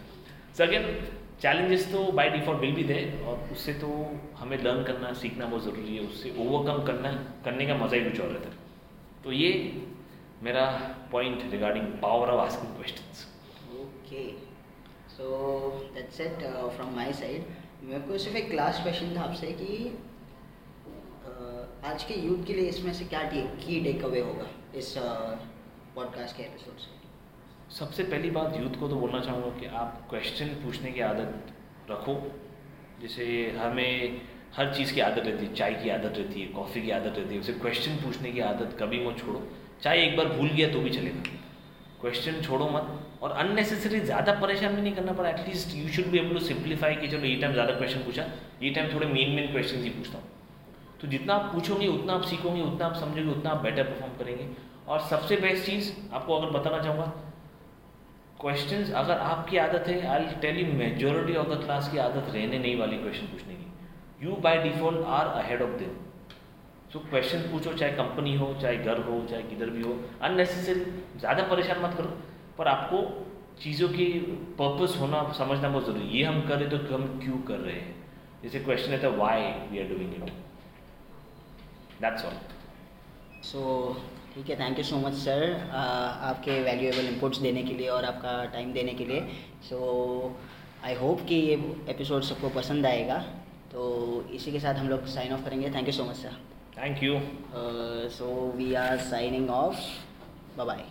सेकेंड 0.59 0.87
चैलेंजेस 1.43 1.91
तो 1.93 2.03
बाय 2.13 2.31
डिफ़ॉल्ट 2.31 2.61
विल 2.61 2.73
भी 2.75 2.85
थे 2.89 3.01
और 3.23 3.49
उससे 3.53 3.73
तो 3.75 3.89
हमें 4.39 4.57
लर्न 4.59 4.83
करना, 4.85 5.13
सीखना 5.15 5.47
बहुत 5.47 5.65
ज़रूरी 5.65 5.97
है। 5.97 6.03
उससे 6.03 6.35
ओवरकम 6.39 6.83
करना, 6.85 7.13
करने 7.45 7.67
का 7.67 7.75
मज़ा 7.77 7.97
ही 7.97 8.05
कुछ 8.05 8.21
और 8.21 8.29
रहता 8.29 8.49
है। 8.49 9.23
तो 9.25 9.33
ये 9.33 9.51
मेरा 10.43 10.65
point 11.13 11.43
regarding 11.53 11.87
power 12.03 12.29
of 12.29 12.41
asking 12.41 12.75
questions 12.77 13.27
okay 13.81 14.25
so 15.17 15.29
that's 15.95 16.21
it 16.21 16.43
from 16.77 16.95
my 16.97 17.13
side 17.21 17.45
मेरे 17.85 18.01
को 18.01 18.19
सिर्फ़ 18.19 18.37
एक 18.39 18.53
लास्ट 18.55 18.83
क्वेश्चन 18.83 19.17
था 19.17 19.23
आपसे 19.23 19.47
कि 19.61 19.77
आज 21.95 22.03
के 22.05 22.15
यूथ 22.15 22.47
के 22.47 22.55
लिए 22.55 22.69
इसमें 22.69 22.93
से 22.93 23.05
क्या 23.05 23.21
की 23.33 23.81
टेक 23.83 24.05
अवे 24.05 24.21
होगा 24.21 24.47
इस 24.79 24.95
पॉडकास्ट 24.99 26.31
uh, 26.31 26.37
के 26.37 26.43
एपिसोड 26.43 26.79
से? 26.79 27.77
सबसे 27.77 28.03
पहली 28.05 28.31
बात 28.31 28.57
यूथ 28.61 28.79
को 28.81 28.89
तो 28.89 28.97
बोलना 28.97 29.21
चाहूँगा 29.21 29.51
कि 29.61 29.67
आप 29.83 30.01
क्वेश्चन 30.11 30.49
पूछने 30.65 30.93
की 30.93 31.01
आदत 31.09 31.53
रखो। 31.91 32.15
जैसे 33.03 33.27
हमें 33.59 34.21
हर 34.57 34.75
चीज़ 34.75 34.95
की 34.95 35.01
आदत 35.01 35.27
रहती 35.27 35.47
है 35.47 35.55
चाय 35.55 35.75
की 35.85 35.91
आदत 35.91 36.19
रहती 36.19 36.41
है 36.41 36.47
कॉफ़ी 36.59 36.83
की 36.83 36.91
आदत 36.99 37.19
रहती 37.19 37.35
है 37.35 37.41
उसे 37.41 37.53
क्वेश्चन 37.63 37.97
पूछने 38.03 38.33
की 38.33 38.41
आदत 38.49 38.77
कभी 38.81 39.05
मत 39.07 39.19
छोड़ो। 39.21 39.47
चाहे 39.83 40.05
एक 40.09 40.17
बार 40.17 40.35
भूल 40.35 40.49
गया 40.51 40.73
तो 40.73 40.81
भी 40.81 40.91
चलेगा। 40.99 41.39
क्वेश्चन 42.01 42.43
छोड़ो 42.43 42.69
मत 42.71 42.93
और 43.23 43.39
अननेसेसरी 43.39 44.01
ज़्यादा 44.03 44.39
परेशान 44.41 44.77
भी 44.77 44.83
नहीं 44.83 44.95
करना 44.95 45.13
पड़ा। 45.13 45.31
At least 45.31 45.77
you 45.77 45.89
should 45.93 46.13
be 46.13 46.19
able 46.19 46.39
to 46.39 46.45
simplify 46.53 46.95
कि 46.97 47.09
चलो 47.09 47.27
ये 47.27 47.41
टाइम 47.41 47.53
ज़्यादा 47.53 47.79
क्वेश्चन 47.79 48.05
पूछा 48.05 48.31
ये 48.63 48.71
टाइम 48.71 48.95
थोड़े 48.95 49.07
मेन 49.09 49.37
मेन 49.37 49.53
क्वेश्चन 49.53 49.83
ही 49.83 49.91
पूछता 49.91 50.19
हूँ। 50.19 50.33
तो 51.05 51.09
जितना 51.09 51.35
आप 51.35 51.51
पूछोगे, 51.53 51.87
उतना 51.89 52.13
आप 52.13 52.23
सीखोगे, 52.25 52.61
उतना 52.63 52.87
आप 52.87 52.95
समझोगे, 52.97 53.31
उतना 53.31 53.51
आप 53.51 53.63
बेटर 53.63 53.85
परफॉर्म 53.85 54.13
करेंगे। 54.19 54.47
और 54.89 55.01
सबसे 55.01 55.37
बेस्ट 55.37 55.67
चीज़ 55.67 55.91
आपको 56.13 56.37
अगर 56.37 56.51
बताना 56.51 56.79
चाहूँगा 56.83 57.07
क्वेश्चन 58.41 58.93
अगर 58.95 59.19
आपकी 59.25 59.57
आदत 59.57 59.89
है 59.89 59.97
I 60.09 60.27
tell 60.41 60.59
you 60.59 60.67
majority 60.75 61.35
of 61.37 61.49
the 61.49 61.61
class 61.65 61.91
की 61.93 61.99
आदत 61.99 62.31
रहने 62.35 62.59
नहीं 62.59 62.77
वाली 62.79 62.97
क्वेश्चन 62.99 63.27
पूछने 63.27 63.55
की। 63.55 64.27
You 64.27 64.37
by 64.43 64.57
default 64.63 65.05
are 65.09 65.27
ahead 65.35 65.63
of 65.63 65.77
them 65.79 65.91
so 66.93 66.99
question 67.01 67.43
पूछो, 67.51 67.73
चाहे 67.73 67.93
कंपनी 67.93 68.35
हो, 68.37 68.53
चाहे 68.63 68.77
घर 68.79 69.01
हो, 69.01 69.21
चाहे 69.31 69.43
किधर 69.43 69.71
भी 69.71 69.83
हो 69.83 69.99
अननेसेसरी 70.23 70.81
ज़्यादा 71.19 71.43
परेशान 71.51 71.83
मत 71.83 71.95
करो। 71.99 72.17
पर 72.59 72.69
आपको 72.69 73.03
चीज़ों 73.61 73.89
की 73.91 74.07
पर्पस 74.59 74.97
होना, 75.01 75.23
समझना 75.33 75.69
बहुत 75.69 75.87
ज़रूरी 75.87 76.09
ये 76.19 76.25
हम 76.25 76.41
करें 76.49 76.69
तो 76.71 76.95
हम 76.95 77.07
क्यों 77.21 77.39
कर 77.43 77.59
रहे 77.59 77.75
हैं? 77.75 77.95
जैसे 78.43 78.61
क्वेश्चन 78.61 78.93
है 78.93 78.99
तो 78.99 79.13
why 79.15 79.41
we 79.71 79.79
are 79.79 79.89
doing 79.89 80.15
it 80.15 80.33
that's 82.05 82.25
all 82.25 82.35
so 83.51 83.61
ठीक 84.35 84.49
है 84.51 84.59
thank 84.61 84.79
you 84.79 84.85
so 84.85 84.97
much 84.99 85.15
sir 85.15 85.43
आपके 85.75 86.61
वैल्यूएबल 86.63 87.09
इनपुट्स 87.09 87.39
देने 87.41 87.63
के 87.63 87.75
लिए 87.75 87.89
और 87.91 88.05
आपका 88.05 88.33
टाइम 88.53 88.73
देने 88.73 88.95
के 88.95 89.05
लिए. 89.05 89.21
सो 89.69 89.79
आई 90.85 90.95
होप 90.97 91.21
कि 91.29 91.35
ये 91.35 91.55
एपिसोड 91.91 92.23
सबको 92.23 92.49
पसंद 92.57 92.87
आएगा. 92.87 93.19
तो 93.73 93.85
इसी 94.35 94.53
के 94.53 94.61
साथ 94.61 94.75
हम 94.75 94.89
लोग 94.89 95.07
साइन 95.15 95.33
ऑफ़ 95.35 95.45
करेंगे. 95.45 95.71
Thank 95.71 95.87
you 95.87 95.93
so 95.93 96.05
much 96.05 96.17
sir 96.17 96.37
thank 96.77 97.03
you 97.03 97.21
so 98.17 98.27
we 98.57 98.73
are 98.81 98.99
signing 99.07 99.51
off 99.51 99.77
bye 100.57 100.67
bye 100.67 100.85